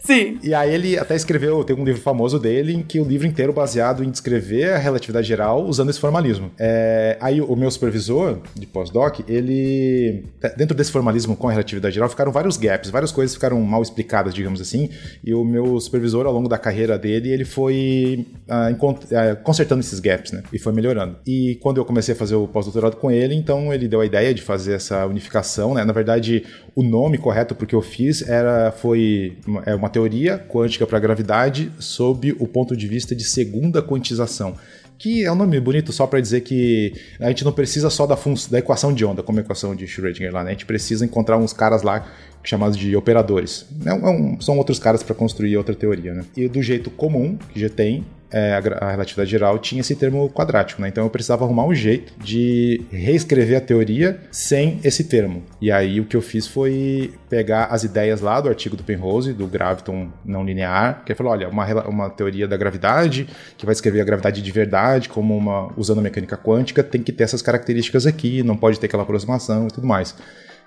Sim. 0.08 0.40
E 0.42 0.54
aí 0.54 0.74
ele 0.74 0.98
até 0.98 1.18
escreveu, 1.18 1.66
tem 1.66 1.76
um 1.76 1.84
livro 1.84 2.02
famoso 2.02 2.40
dele, 2.40 2.74
em 2.74 2.82
que 2.82 2.98
o 2.98 3.04
livro 3.04 3.28
inteiro 3.28 3.52
baseado 3.52 4.06
em 4.06 4.10
descrever 4.10 4.72
a 4.72 4.78
relatividade 4.78 5.28
geral 5.28 5.66
usando 5.66 5.90
esse 5.90 6.00
formalismo. 6.00 6.50
É, 6.58 7.18
aí 7.20 7.42
o 7.42 7.56
meu 7.58 7.70
supervisor 7.70 8.38
de 8.56 8.66
pós-doc, 8.66 9.20
ele, 9.28 10.24
dentro 10.56 10.78
desse 10.78 10.94
formalismo 10.94 11.36
com 11.36 11.50
a 11.50 11.52
relatividade 11.52 11.94
geral, 11.94 12.08
ficaram 12.08 12.32
vários 12.32 12.56
gaps, 12.56 12.90
várias 12.90 13.12
coisas 13.12 13.36
ficaram 13.36 13.60
mal 13.60 13.82
explicadas, 13.82 14.34
digamos 14.34 14.62
assim, 14.62 14.90
e 15.22 15.34
o 15.34 15.44
meu 15.44 15.78
supervisor, 15.82 16.26
ao 16.26 16.32
longo 16.32 16.48
da 16.48 16.58
carreira 16.58 16.98
dele, 16.98 17.30
ele 17.30 17.44
foi 17.44 18.26
ah, 18.48 18.70
ah, 18.70 19.36
consertando 19.36 19.82
esses 19.82 20.00
gaps, 20.00 20.32
né, 20.32 20.42
e 20.54 20.58
foi 20.58 20.72
melhorando. 20.72 21.18
E 21.28 21.60
quando 21.62 21.80
eu 21.80 21.86
comecei 21.86 22.14
a 22.16 22.18
fazer 22.18 22.36
o 22.36 22.48
pós-doutorado 22.48 22.96
com 22.96 23.12
ele, 23.12 23.36
então 23.36 23.74
ele 23.74 23.90
deu 23.90 24.00
a 24.00 24.06
ideia 24.06 24.34
de 24.34 24.42
fazer 24.42 24.76
essa 24.76 25.06
unificação, 25.06 25.74
né, 25.74 25.84
na 25.84 25.92
verdade, 25.92 26.46
o 26.78 26.84
nome 26.84 27.18
correto 27.18 27.56
porque 27.56 27.74
eu 27.74 27.82
fiz 27.82 28.22
era, 28.22 28.72
foi 28.72 29.36
uma, 29.48 29.64
é 29.66 29.74
uma 29.74 29.90
teoria 29.90 30.38
quântica 30.38 30.86
para 30.86 31.00
a 31.00 31.02
gravidade 31.02 31.72
sob 31.80 32.36
o 32.38 32.48
ponto 32.48 32.78
de 32.78 32.88
vista 32.88 33.16
de 33.16 33.24
segunda 33.24 33.82
quantização 33.82 34.56
que 34.96 35.26
é 35.26 35.32
um 35.32 35.36
nome 35.36 35.60
bonito 35.60 35.92
só 35.92 36.06
para 36.06 36.20
dizer 36.20 36.42
que 36.42 36.94
a 37.20 37.30
gente 37.30 37.44
não 37.44 37.52
precisa 37.52 37.90
só 37.90 38.06
da, 38.06 38.16
da 38.50 38.60
equação 38.60 38.94
de 38.94 39.06
onda, 39.06 39.22
como 39.22 39.40
a 39.40 39.42
equação 39.42 39.76
de 39.76 39.86
Schrödinger 39.86 40.34
lá, 40.34 40.44
né? 40.44 40.50
A 40.50 40.54
gente 40.54 40.66
precisa 40.66 41.06
encontrar 41.06 41.38
uns 41.38 41.54
caras 41.54 41.84
lá 41.84 42.08
chamados 42.48 42.78
de 42.78 42.96
operadores. 42.96 43.66
É 43.86 43.94
um, 43.94 44.40
são 44.40 44.58
outros 44.58 44.80
caras 44.80 45.04
para 45.04 45.14
construir 45.14 45.58
outra 45.58 45.76
teoria, 45.76 46.14
né? 46.14 46.24
E 46.36 46.48
do 46.48 46.62
jeito 46.62 46.90
comum 46.90 47.38
que 47.52 47.60
já 47.60 47.70
tem, 47.70 48.06
é, 48.32 48.54
a, 48.82 48.92
relatividade 48.92 49.30
geral 49.30 49.58
tinha 49.60 49.82
esse 49.82 49.96
termo 49.96 50.30
quadrático, 50.30 50.82
né? 50.82 50.88
Então 50.88 51.04
eu 51.04 51.10
precisava 51.10 51.46
arrumar 51.46 51.66
um 51.66 51.74
jeito 51.74 52.14
de 52.18 52.82
reescrever 52.90 53.58
a 53.58 53.62
teoria 53.62 54.20
sem 54.32 54.80
esse 54.84 55.04
termo. 55.04 55.44
E 55.62 55.72
aí 55.72 56.00
o 56.00 56.06
que 56.06 56.16
eu 56.16 56.22
fiz 56.22 56.48
foi 56.48 57.14
pegar 57.30 57.66
as 57.66 57.84
ideias 57.84 58.22
lá 58.22 58.40
do 58.40 58.50
artigo 58.50 58.76
do 58.76 58.84
Penrose, 58.84 59.34
do 59.34 59.48
graviton 59.48 60.10
não 60.24 60.46
linear, 60.46 61.04
que 61.06 61.12
ele 61.12 61.18
falou, 61.18 61.34
olha, 61.34 61.50
uma, 61.50 61.66
uma 61.88 62.10
teoria 62.10 62.48
da 62.48 62.56
gravidade, 62.56 63.28
que 63.58 63.66
vai 63.66 63.74
escrever 63.74 64.02
a 64.02 64.06
gravidade 64.06 64.42
de 64.42 64.52
verdade, 64.52 65.10
como 65.10 65.36
uma 65.36 65.72
usando 65.78 66.00
a 66.00 66.02
mecânica 66.02 66.38
quântica, 66.38 66.84
tem 66.84 67.02
que 67.02 67.12
ter 67.12 67.24
essas 67.24 67.42
características 67.42 68.06
aqui, 68.06 68.44
não 68.44 68.56
pode 68.56 68.80
ter 68.80 68.88
aquela 68.88 69.04
aproximação 69.04 69.68
e 69.68 69.72
tudo 69.72 69.88
mais. 69.88 70.16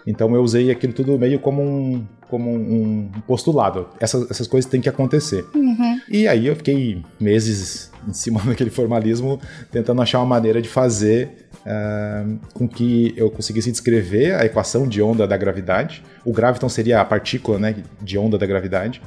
Então 0.06 0.34
eu 0.34 0.42
usei 0.42 0.70
aquilo 0.70 0.92
tudo 0.92 1.18
meio 1.18 1.38
como 1.38 1.62
um, 1.62 2.06
como 2.28 2.50
um 2.50 3.10
postulado. 3.26 3.88
Essas, 3.98 4.30
essas 4.30 4.46
coisas 4.46 4.70
têm 4.70 4.80
que 4.80 4.88
acontecer. 4.88 5.44
Uhum. 5.54 6.00
E 6.08 6.26
aí 6.26 6.46
eu 6.46 6.56
fiquei 6.56 7.02
meses 7.18 7.90
em 8.08 8.12
cima 8.12 8.40
daquele 8.46 8.70
formalismo, 8.70 9.40
tentando 9.70 10.00
achar 10.00 10.18
uma 10.20 10.26
maneira 10.26 10.62
de 10.62 10.68
fazer 10.68 11.48
uh, 11.66 12.38
com 12.54 12.68
que 12.68 13.12
eu 13.16 13.30
conseguisse 13.30 13.70
descrever 13.70 14.34
a 14.34 14.44
equação 14.44 14.86
de 14.86 15.02
onda 15.02 15.26
da 15.26 15.36
gravidade. 15.36 16.02
O 16.24 16.32
graviton 16.32 16.68
seria 16.68 17.00
a 17.00 17.04
partícula 17.04 17.58
né, 17.58 17.76
de 18.00 18.18
onda 18.18 18.38
da 18.38 18.46
gravidade. 18.46 19.02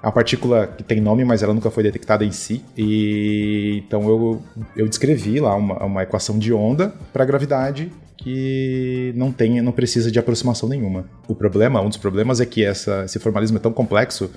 A 0.00 0.12
partícula 0.12 0.68
que 0.68 0.84
tem 0.84 1.00
nome, 1.00 1.24
mas 1.24 1.42
ela 1.42 1.52
nunca 1.52 1.72
foi 1.72 1.82
detectada 1.82 2.24
em 2.24 2.30
si. 2.30 2.64
E 2.76 3.82
então 3.84 4.08
eu, 4.08 4.42
eu 4.76 4.88
descrevi 4.88 5.40
lá 5.40 5.56
uma, 5.56 5.84
uma 5.84 6.02
equação 6.04 6.38
de 6.38 6.52
onda 6.52 6.94
para 7.12 7.24
a 7.24 7.26
gravidade 7.26 7.90
que 8.28 9.12
não 9.16 9.32
tem, 9.32 9.60
não 9.62 9.72
precisa 9.72 10.10
de 10.10 10.18
aproximação 10.18 10.68
nenhuma. 10.68 11.08
O 11.26 11.34
problema, 11.34 11.80
um 11.80 11.88
dos 11.88 11.96
problemas 11.96 12.40
é 12.40 12.46
que 12.46 12.62
essa, 12.62 13.04
esse 13.04 13.18
formalismo 13.18 13.56
é 13.56 13.60
tão 13.60 13.72
complexo 13.72 14.30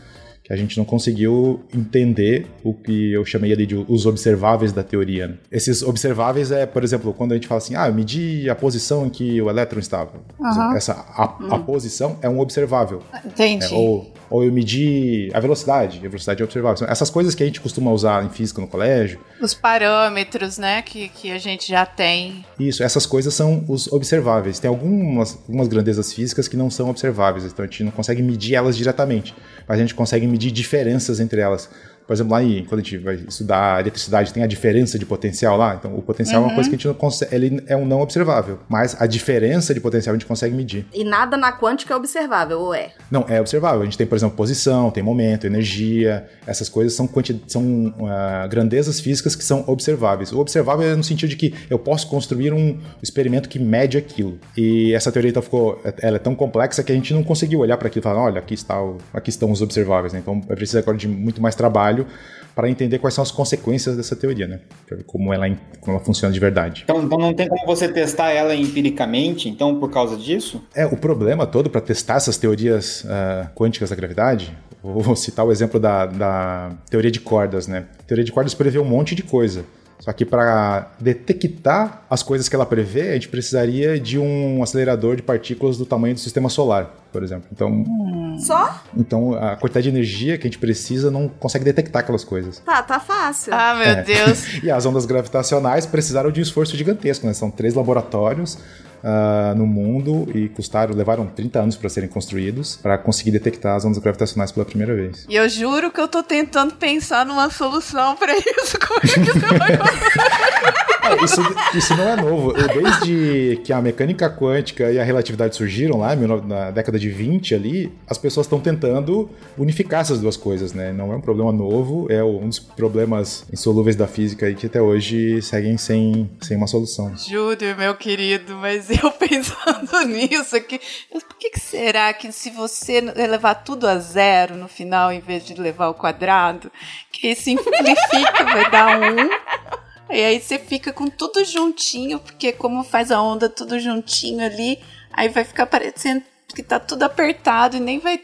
que 0.43 0.51
a 0.51 0.56
gente 0.56 0.77
não 0.77 0.86
conseguiu 0.86 1.62
entender 1.75 2.47
o 2.63 2.73
que 2.73 3.13
eu 3.13 3.23
chamei 3.25 3.51
ali 3.54 3.65
de 3.65 3.75
os 3.75 4.06
observáveis 4.06 4.71
da 4.71 4.82
teoria. 4.82 5.27
Né? 5.27 5.38
Esses 5.51 5.84
observáveis 5.84 6.51
é, 6.51 6.65
por 6.65 6.84
exemplo, 6.84 7.13
quando 7.13 7.34
a 7.34 7.36
gente 7.36 7.47
fala 7.47 7.60
assim, 7.60 7.75
ah, 7.75 7.88
eu 7.88 7.93
medi 7.93 8.49
a 8.49 8.56
posição 8.56 9.06
em 9.06 9.10
que 9.10 9.39
o 9.41 9.49
elétron 9.49 9.80
estava. 9.80 10.13
Uhum. 10.39 10.75
Essa, 10.75 10.93
a, 10.93 11.23
a 11.23 11.56
uhum. 11.56 11.63
posição 11.63 12.17
é 12.21 12.30
um 12.30 12.39
observável. 12.39 13.04
Entendi. 13.25 13.65
É, 13.65 13.69
ou, 13.69 14.11
ou 14.31 14.43
eu 14.43 14.51
medi 14.51 15.29
a 15.33 15.39
velocidade, 15.39 15.99
a 15.99 16.09
velocidade 16.09 16.41
observável. 16.41 16.87
Essas 16.87 17.09
coisas 17.09 17.35
que 17.35 17.43
a 17.43 17.45
gente 17.45 17.59
costuma 17.61 17.91
usar 17.91 18.25
em 18.25 18.29
física 18.29 18.61
no 18.61 18.67
colégio. 18.67 19.19
Os 19.41 19.53
parâmetros, 19.53 20.57
né, 20.57 20.81
que, 20.81 21.09
que 21.09 21.31
a 21.31 21.37
gente 21.37 21.67
já 21.67 21.85
tem. 21.85 22.45
Isso, 22.57 22.81
essas 22.81 23.05
coisas 23.05 23.33
são 23.33 23.65
os 23.67 23.91
observáveis. 23.91 24.57
Tem 24.57 24.69
algumas, 24.69 25.35
algumas 25.35 25.67
grandezas 25.67 26.13
físicas 26.13 26.47
que 26.47 26.55
não 26.55 26.71
são 26.71 26.89
observáveis, 26.89 27.45
então 27.45 27.63
a 27.63 27.67
gente 27.67 27.83
não 27.83 27.91
consegue 27.91 28.23
medir 28.23 28.55
elas 28.55 28.77
diretamente 28.77 29.35
mas 29.71 29.79
a 29.79 29.81
gente 29.81 29.95
consegue 29.95 30.27
medir 30.27 30.51
diferenças 30.51 31.21
entre 31.21 31.39
elas. 31.39 31.69
Por 32.12 32.15
exemplo, 32.15 32.34
lá 32.34 32.43
em, 32.43 32.65
quando 32.65 32.82
a 32.82 32.84
gente 32.84 32.97
vai 32.97 33.15
estudar 33.15 33.80
eletricidade, 33.80 34.34
tem 34.34 34.43
a 34.43 34.45
diferença 34.45 35.00
de 35.00 35.06
potencial 35.06 35.56
lá. 35.56 35.76
Então, 35.76 35.95
o 35.95 36.02
potencial 36.02 36.41
uhum. 36.41 36.50
é 36.50 36.50
uma 36.50 36.56
coisa 36.56 36.69
que 36.69 36.76
a 36.76 36.78
gente 36.78 36.88
não 36.89 36.93
consegue. 36.93 37.34
Ele 37.34 37.63
é 37.67 37.78
um 37.78 37.86
não 37.86 38.02
observável. 38.02 38.60
Mas 38.67 39.02
a 39.02 39.08
diferença 39.08 39.74
de 39.74 39.80
potencial 39.80 40.13
a 40.13 40.17
gente 40.17 40.28
consegue 40.28 40.54
medir. 40.54 40.86
E 40.93 41.06
nada 41.06 41.38
na 41.38 41.58
quântica 41.58 41.93
é 41.93 41.95
observável, 41.95 42.60
ou 42.60 42.74
é? 42.74 42.91
Não, 43.10 43.24
é 43.30 43.39
observável. 43.39 43.80
A 43.80 43.86
gente 43.86 43.97
tem, 43.97 44.06
por 44.06 44.17
exemplo, 44.17 44.36
posição, 44.36 44.91
tem 44.91 45.02
momento, 45.02 45.47
energia. 45.47 46.28
Essas 46.45 46.67
coisas 46.67 46.93
são, 46.93 47.10
são 47.47 47.63
uh, 47.63 48.50
grandezas 48.50 49.00
físicas 49.00 49.34
que 49.34 49.43
são 49.45 49.63
observáveis. 49.65 50.34
O 50.34 50.39
observável 50.39 50.91
é 50.91 50.95
no 50.97 51.06
sentido 51.06 51.30
de 51.30 51.38
que 51.38 51.56
eu 51.69 51.80
posso 51.80 52.10
construir 52.10 52.52
um 52.52 52.78
experimento 53.02 53.47
que 53.47 53.58
mede 53.58 53.97
aquilo. 53.97 54.38
E 54.58 54.93
essa 54.93 55.13
teoria 55.13 55.30
então 55.30 55.41
ficou. 55.41 55.82
Ela 56.02 56.17
é 56.17 56.19
tão 56.19 56.36
complexa 56.36 56.84
que 56.84 56.91
a 56.91 56.95
gente 56.95 57.13
não 57.13 57.24
conseguiu 57.24 57.62
olhar 57.62 57.78
para 57.78 57.88
aquilo 57.88 58.02
e 58.02 58.04
falar: 58.04 58.21
olha, 58.21 58.39
aqui, 58.39 58.54
está 58.54 58.84
o, 58.84 58.97
aqui 59.13 59.30
estão 59.30 59.50
os 59.50 59.62
observáveis. 59.62 60.12
Né? 60.12 60.19
Então, 60.19 60.41
é 60.50 60.56
preciso 60.56 60.78
agora 60.78 60.97
de 60.97 61.08
muito 61.08 61.41
mais 61.41 61.56
trabalho 61.56 62.00
trabalho 62.01 62.07
para 62.55 62.69
entender 62.69 62.99
quais 62.99 63.13
são 63.13 63.21
as 63.21 63.31
consequências 63.31 63.95
dessa 63.95 64.15
teoria, 64.15 64.47
né? 64.47 64.59
Como 65.05 65.33
ela, 65.33 65.47
como 65.79 65.95
ela 65.95 66.03
funciona 66.03 66.33
de 66.33 66.39
verdade. 66.39 66.81
Então, 66.83 67.01
então 67.01 67.17
não 67.17 67.33
tem 67.33 67.47
como 67.47 67.65
você 67.65 67.87
testar 67.87 68.31
ela 68.31 68.53
empiricamente, 68.53 69.47
então, 69.47 69.79
por 69.79 69.89
causa 69.89 70.17
disso? 70.17 70.61
É, 70.75 70.85
o 70.85 70.97
problema 70.97 71.47
todo 71.47 71.69
para 71.69 71.81
testar 71.81 72.15
essas 72.15 72.37
teorias 72.37 73.05
uh, 73.05 73.49
quânticas 73.55 73.89
da 73.89 73.95
gravidade, 73.95 74.55
vou 74.83 75.15
citar 75.15 75.45
o 75.45 75.51
exemplo 75.51 75.79
da, 75.79 76.05
da 76.05 76.71
teoria 76.89 77.11
de 77.11 77.19
cordas, 77.19 77.67
né? 77.67 77.85
A 77.99 78.03
teoria 78.03 78.25
de 78.25 78.31
cordas 78.31 78.53
prevê 78.53 78.79
um 78.79 78.85
monte 78.85 79.15
de 79.15 79.23
coisa. 79.23 79.63
Só 80.01 80.11
que 80.11 80.25
para 80.25 80.87
detectar 80.99 82.01
as 82.09 82.23
coisas 82.23 82.49
que 82.49 82.55
ela 82.55 82.65
prevê, 82.65 83.11
a 83.11 83.13
gente 83.13 83.29
precisaria 83.29 83.99
de 83.99 84.17
um 84.17 84.63
acelerador 84.63 85.15
de 85.15 85.21
partículas 85.21 85.77
do 85.77 85.85
tamanho 85.85 86.15
do 86.15 86.19
sistema 86.19 86.49
solar, 86.49 86.89
por 87.13 87.21
exemplo. 87.21 87.47
Então, 87.51 87.69
hum. 87.69 88.35
só? 88.39 88.81
Então 88.97 89.35
a 89.35 89.55
quantidade 89.55 89.83
de 89.83 89.95
energia 89.95 90.39
que 90.39 90.47
a 90.47 90.49
gente 90.49 90.57
precisa 90.57 91.11
não 91.11 91.27
consegue 91.27 91.63
detectar 91.63 92.01
aquelas 92.01 92.23
coisas. 92.23 92.59
Tá, 92.65 92.81
tá 92.81 92.99
fácil. 92.99 93.53
Ah, 93.53 93.75
meu 93.75 93.89
é. 93.89 94.03
Deus. 94.03 94.57
e 94.63 94.71
as 94.71 94.83
ondas 94.87 95.05
gravitacionais 95.05 95.85
precisaram 95.85 96.31
de 96.31 96.39
um 96.39 96.43
esforço 96.43 96.75
gigantesco, 96.75 97.27
né? 97.27 97.33
São 97.33 97.51
três 97.51 97.75
laboratórios 97.75 98.57
uh, 99.03 99.55
no 99.55 99.65
mundo 99.65 100.27
e 100.33 100.49
custaram, 100.49 100.95
levaram 100.95 101.25
30 101.27 101.59
anos 101.59 101.75
para 101.75 101.89
serem 101.89 102.09
construídos 102.09 102.77
para 102.81 102.97
conseguir 102.97 103.31
detectar 103.31 103.75
as 103.75 103.85
ondas 103.85 103.97
gravitacionais 103.97 104.51
pela 104.51 104.65
primeira 104.65 104.95
vez. 104.95 105.25
E 105.27 105.35
eu 105.35 105.47
juro 105.49 105.91
que 105.91 105.99
eu 105.99 106.07
tô 106.07 106.23
tentando 106.23 106.75
pensar 106.75 107.25
numa 107.25 107.49
solução 107.49 108.15
para 108.15 108.35
isso. 108.35 108.77
Como 108.87 108.99
é 108.99 109.07
que 109.07 109.31
você 109.31 109.57
vai 109.57 109.77
é, 111.04 111.23
isso, 111.23 111.41
isso 111.75 111.95
não 111.95 112.10
é 112.10 112.15
novo. 112.15 112.54
Desde 112.54 113.62
que 113.63 113.73
a 113.73 113.82
mecânica 113.82 114.30
quântica 114.30 114.91
e 114.91 114.99
a 114.99 115.04
relatividade 115.04 115.56
surgiram 115.56 115.99
lá 115.99 116.15
na 116.15 116.71
década 116.71 116.97
de 116.99 117.10
20 117.10 117.56
ali, 117.56 117.91
as 118.08 118.17
pessoas 118.17 118.45
estão 118.45 118.60
tentando 118.60 119.30
unificar 119.58 120.01
essas 120.01 120.19
duas 120.19 120.38
coisas, 120.38 120.73
né? 120.73 120.91
Não 120.91 121.12
é 121.12 121.15
um 121.15 121.21
problema 121.21 121.51
novo, 121.51 122.12
é 122.12 122.23
um 122.23 122.47
dos 122.47 122.60
problemas 122.60 123.45
insolúveis 123.51 123.95
da 123.95 124.08
física 124.08 124.51
que 124.54 124.65
até 124.65 124.82
hoje 124.82 125.41
seguem 125.41 125.77
sem, 125.77 126.30
sem 126.41 126.58
uma 126.58 126.67
solução. 126.67 127.15
Júlio, 127.17 127.75
meu 127.77 127.95
querido, 127.95 128.56
mas 128.56 128.89
eu 128.89 129.12
pensando 129.17 130.08
nisso 130.08 130.56
aqui, 130.56 130.80
por 131.12 131.21
que, 131.38 131.51
que 131.51 131.60
será 131.60 132.13
que 132.13 132.32
se 132.32 132.49
você 132.51 133.01
levar 133.01 133.56
tudo 133.56 133.88
a 133.88 133.97
zero 133.97 134.56
no 134.56 134.67
final, 134.67 135.12
em 135.12 135.19
vez 135.19 135.45
de 135.45 135.54
levar 135.54 135.89
o 135.89 135.93
quadrado, 135.93 136.71
que 137.12 137.36
simplifica, 137.36 138.43
vai 138.45 138.69
dar 138.69 138.99
um. 138.99 139.80
E 140.12 140.24
aí 140.24 140.41
você 140.41 140.60
fica 140.60 140.91
com 140.91 141.08
tudo 141.08 141.43
juntinho, 141.45 142.19
porque 142.19 142.52
como 142.52 142.84
faz 142.84 143.12
a 143.12 143.21
onda 143.21 143.47
tudo 143.47 143.80
juntinho 143.80 144.45
ali, 144.45 144.80
aí 145.13 145.30
vai 145.30 145.43
ficar 145.43 145.65
parecendo 145.65 146.24
que 146.54 146.62
tá 146.62 146.80
tudo 146.80 147.04
apertado 147.04 147.78
e 147.78 147.80
nem 147.80 148.00
vai. 148.00 148.21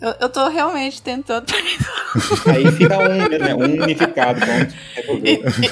Eu, 0.00 0.14
eu 0.20 0.28
tô 0.28 0.48
realmente 0.48 1.00
tentando. 1.02 1.46
Aí 2.46 2.70
fica 2.72 2.98
um, 2.98 3.08
né? 3.08 3.54
um 3.54 3.82
unificado. 3.82 4.40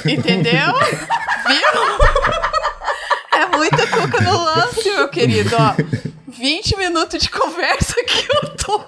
Entendeu? 0.07 0.73
Viu? 1.47 1.73
É 3.35 3.57
muita 3.57 3.87
cuca 3.87 4.21
no 4.23 4.45
lance, 4.45 4.91
meu 4.91 5.09
querido. 5.09 5.55
Ó, 5.57 5.75
20 6.29 6.79
minutos 6.79 7.21
de 7.21 7.31
conversa 7.31 7.95
que 8.05 8.27
eu 8.33 8.57
tô. 8.57 8.85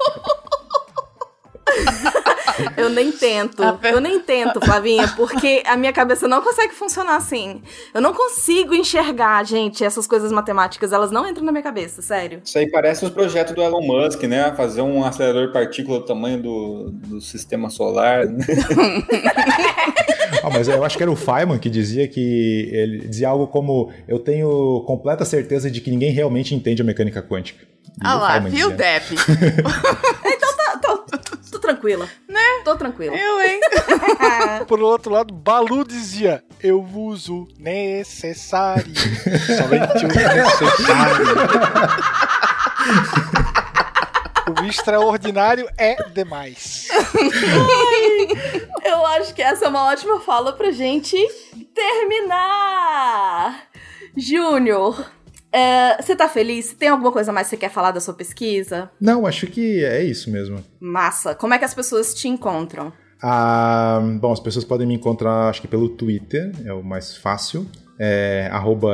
eu 2.76 2.88
nem 2.88 3.10
tento. 3.12 3.62
Eu 3.82 4.00
nem 4.00 4.20
tento, 4.20 4.60
Flavinha, 4.60 5.08
porque 5.16 5.62
a 5.66 5.76
minha 5.76 5.92
cabeça 5.92 6.26
não 6.28 6.42
consegue 6.42 6.74
funcionar 6.74 7.16
assim. 7.16 7.62
Eu 7.92 8.00
não 8.00 8.12
consigo 8.12 8.74
enxergar, 8.74 9.44
gente, 9.44 9.84
essas 9.84 10.06
coisas 10.06 10.32
matemáticas. 10.32 10.92
Elas 10.92 11.10
não 11.10 11.28
entram 11.28 11.44
na 11.44 11.52
minha 11.52 11.62
cabeça, 11.62 12.02
sério. 12.02 12.40
Isso 12.44 12.58
aí 12.58 12.70
parece 12.70 13.04
os 13.04 13.10
projetos 13.10 13.54
do 13.54 13.62
Elon 13.62 13.82
Musk, 13.82 14.22
né? 14.24 14.52
Fazer 14.56 14.82
um 14.82 15.04
acelerador 15.04 15.48
de 15.48 15.52
partícula 15.52 16.00
do 16.00 16.04
tamanho 16.04 16.42
do, 16.42 16.90
do 16.90 17.20
sistema 17.20 17.70
solar. 17.70 18.26
Né? 18.26 18.44
ah, 20.42 20.50
mas 20.50 20.68
eu 20.68 20.84
acho 20.84 20.96
que 20.96 21.02
era 21.02 21.12
o 21.12 21.16
Feynman 21.16 21.58
que 21.58 21.70
dizia 21.70 22.06
que 22.08 22.70
ele 22.72 23.08
dizia 23.08 23.28
algo 23.28 23.46
como: 23.46 23.92
Eu 24.06 24.18
tenho 24.18 24.82
completa 24.86 25.24
certeza 25.24 25.70
de 25.70 25.80
que 25.80 25.90
ninguém 25.90 26.12
realmente 26.12 26.54
entende 26.54 26.82
a 26.82 26.84
mecânica 26.84 27.22
quântica. 27.22 27.74
Ah 28.00 28.14
lá, 28.14 28.38
viu, 28.40 28.70
Depp? 28.70 29.14
então 30.26 30.53
tranquila. 31.64 32.08
Né? 32.28 32.40
Tô 32.64 32.76
tranquila. 32.76 33.16
Eu, 33.16 33.40
hein? 33.40 33.60
Por 34.68 34.80
outro 34.80 35.12
lado, 35.12 35.32
Balu 35.32 35.84
dizia: 35.84 36.44
Eu 36.62 36.82
uso 36.82 37.48
necessário. 37.58 38.92
Somente 38.94 40.04
o 40.04 40.08
necessário. 40.08 41.26
O 44.46 44.62
extraordinário 44.66 45.66
é 45.78 45.96
demais. 46.10 46.86
Ai, 46.92 48.28
eu 48.84 49.06
acho 49.06 49.34
que 49.34 49.40
essa 49.40 49.64
é 49.64 49.68
uma 49.68 49.90
ótima 49.90 50.20
fala 50.20 50.52
pra 50.52 50.70
gente 50.70 51.16
terminar. 51.74 53.62
Júnior, 54.14 55.10
é, 55.54 56.02
você 56.02 56.16
tá 56.16 56.28
feliz? 56.28 56.72
Tem 56.72 56.88
alguma 56.88 57.12
coisa 57.12 57.32
mais 57.32 57.46
que 57.46 57.50
você 57.50 57.56
quer 57.56 57.70
falar 57.70 57.92
da 57.92 58.00
sua 58.00 58.12
pesquisa? 58.12 58.90
Não, 59.00 59.24
acho 59.24 59.46
que 59.46 59.84
é 59.84 60.02
isso 60.02 60.30
mesmo. 60.30 60.62
Massa. 60.80 61.34
Como 61.34 61.54
é 61.54 61.58
que 61.58 61.64
as 61.64 61.72
pessoas 61.72 62.12
te 62.12 62.26
encontram? 62.26 62.92
Ah, 63.22 64.00
bom, 64.20 64.32
as 64.32 64.40
pessoas 64.40 64.64
podem 64.64 64.86
me 64.86 64.94
encontrar, 64.94 65.48
acho 65.48 65.60
que 65.60 65.68
pelo 65.68 65.88
Twitter, 65.88 66.52
é 66.64 66.72
o 66.72 66.82
mais 66.82 67.16
fácil. 67.16 67.66
É 67.98 68.50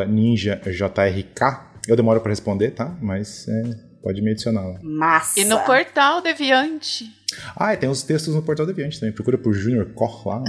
ninjajrk. 0.06 1.40
Eu 1.88 1.96
demoro 1.96 2.20
para 2.20 2.30
responder, 2.30 2.72
tá? 2.72 2.94
Mas 3.00 3.48
é, 3.48 3.62
pode 4.02 4.20
me 4.22 4.30
adicionar 4.30 4.62
lá. 4.62 4.78
Massa! 4.82 5.40
E 5.40 5.44
no 5.44 5.58
portal 5.60 6.20
Deviante. 6.20 7.10
Ah, 7.56 7.76
tem 7.76 7.88
os 7.88 8.02
textos 8.02 8.34
no 8.34 8.42
Portal 8.42 8.66
Deviante 8.66 8.98
também. 8.98 9.14
Procura 9.14 9.38
por 9.38 9.52
Junior 9.54 9.86
Koch 9.94 10.26
lá. 10.26 10.42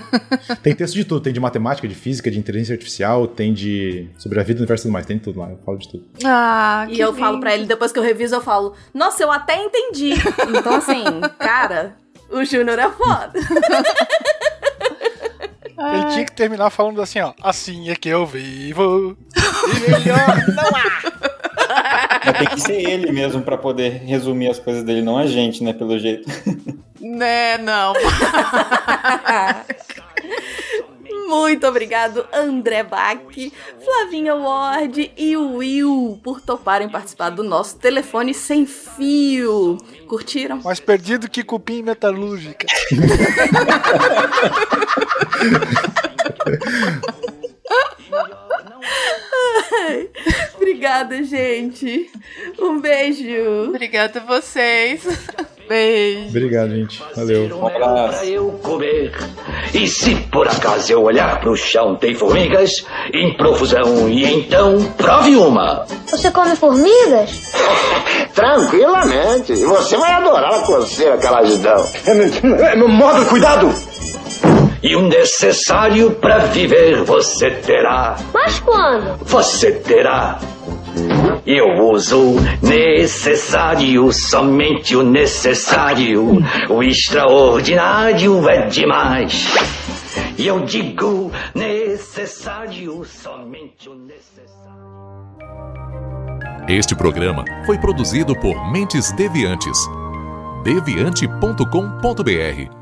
tem 0.62 0.74
texto 0.74 0.94
de 0.94 1.04
tudo. 1.04 1.20
Tem 1.20 1.30
de 1.32 1.38
matemática, 1.38 1.86
de 1.86 1.94
física, 1.94 2.30
de 2.30 2.38
inteligência 2.38 2.72
artificial, 2.72 3.26
tem 3.28 3.52
de. 3.52 4.08
sobre 4.16 4.40
a 4.40 4.42
vida, 4.42 4.54
do 4.56 4.60
universo 4.62 4.84
e 4.84 4.86
tudo 4.86 4.92
mais. 4.94 5.04
Tem 5.04 5.18
de 5.18 5.22
tudo 5.24 5.38
lá. 5.40 5.50
Eu 5.50 5.58
falo 5.58 5.76
de 5.76 5.88
tudo. 5.90 6.06
Ah, 6.24 6.86
E 6.88 6.98
eu 6.98 7.08
lindo. 7.10 7.20
falo 7.20 7.38
pra 7.38 7.52
ele, 7.54 7.66
depois 7.66 7.92
que 7.92 7.98
eu 7.98 8.02
reviso, 8.02 8.34
eu 8.34 8.40
falo: 8.40 8.74
Nossa, 8.94 9.22
eu 9.22 9.30
até 9.30 9.56
entendi. 9.62 10.14
então, 10.58 10.76
assim, 10.76 11.04
cara, 11.38 11.96
o 12.30 12.42
Júnior 12.44 12.78
é 12.78 12.90
foda. 12.90 13.32
Ele 15.94 16.04
tinha 16.12 16.24
que 16.24 16.32
terminar 16.32 16.70
falando 16.70 17.02
assim, 17.02 17.18
ó. 17.20 17.32
Assim 17.42 17.90
é 17.90 17.96
que 17.96 18.08
eu 18.08 18.24
vivo. 18.24 19.16
E 19.36 19.90
melhor 19.90 20.46
não 20.54 20.68
há. 20.76 21.21
Mas 22.24 22.38
tem 22.38 22.46
que 22.48 22.60
ser 22.60 22.88
ele 22.88 23.12
mesmo 23.12 23.42
para 23.42 23.56
poder 23.56 24.02
resumir 24.04 24.48
as 24.48 24.58
coisas 24.58 24.84
dele, 24.84 25.02
não 25.02 25.18
a 25.18 25.26
gente, 25.26 25.62
né, 25.62 25.72
pelo 25.72 25.98
jeito. 25.98 26.28
Né, 27.00 27.58
não. 27.58 27.94
Muito 31.28 31.66
obrigado, 31.66 32.26
André 32.32 32.82
Bach, 32.82 33.18
Flavinha 33.82 34.34
Ward 34.34 35.10
e 35.16 35.36
Will 35.36 36.20
por 36.22 36.40
toparem 36.40 36.88
participar 36.88 37.30
do 37.30 37.42
nosso 37.42 37.78
telefone 37.78 38.34
sem 38.34 38.66
fio. 38.66 39.78
Curtiram? 40.06 40.60
Mais 40.62 40.78
perdido 40.78 41.30
que 41.30 41.42
cupim 41.42 41.82
metalúrgica. 41.82 42.66
Ai, 48.82 50.08
obrigada, 50.56 51.22
gente. 51.22 52.10
Um 52.58 52.80
beijo. 52.80 53.68
Obrigada 53.68 54.20
a 54.20 54.24
vocês. 54.24 55.02
Beijo. 55.68 56.28
Obrigado, 56.28 56.70
gente. 56.70 57.02
Valeu. 57.14 57.56
Um 57.56 57.66
abraço. 57.66 58.24
eu 58.24 58.50
comer. 58.62 59.12
E 59.72 59.86
se 59.86 60.14
por 60.30 60.46
acaso 60.48 60.92
eu 60.92 61.02
olhar 61.02 61.40
pro 61.40 61.56
chão 61.56 61.96
tem 61.96 62.14
formigas 62.14 62.84
em 63.12 63.36
profusão 63.36 64.08
e 64.08 64.24
então 64.24 64.82
prove 64.98 65.36
uma. 65.36 65.86
Você 66.08 66.30
come 66.30 66.56
formigas? 66.56 67.52
Tranquilamente. 68.34 69.52
E 69.52 69.64
você 69.64 69.96
vai 69.96 70.12
adorar 70.12 70.54
a 70.54 70.60
coceira 70.60 71.16
que 71.16 71.26
elas 71.26 71.58
dão. 71.58 71.86
Modo 72.88 73.24
cuidado! 73.26 73.72
E 74.82 74.96
o 74.96 75.02
necessário 75.02 76.10
para 76.10 76.38
viver 76.38 77.04
você 77.04 77.50
terá. 77.50 78.16
Mas 78.34 78.58
quando? 78.58 79.24
Você 79.24 79.70
terá. 79.70 80.40
Eu 81.46 81.88
uso 81.90 82.34
necessário, 82.60 84.12
somente 84.12 84.96
o 84.96 85.04
necessário. 85.04 86.38
O 86.68 86.82
extraordinário 86.82 88.48
é 88.48 88.66
demais. 88.66 89.46
E 90.36 90.46
eu 90.46 90.64
digo 90.64 91.30
necessário, 91.54 93.04
somente 93.04 93.88
o 93.88 93.94
necessário. 93.94 94.52
Este 96.68 96.96
programa 96.96 97.44
foi 97.64 97.78
produzido 97.78 98.34
por 98.34 98.72
Mentes 98.72 99.12
Deviantes. 99.12 99.78
deviante.com.br 100.64 102.81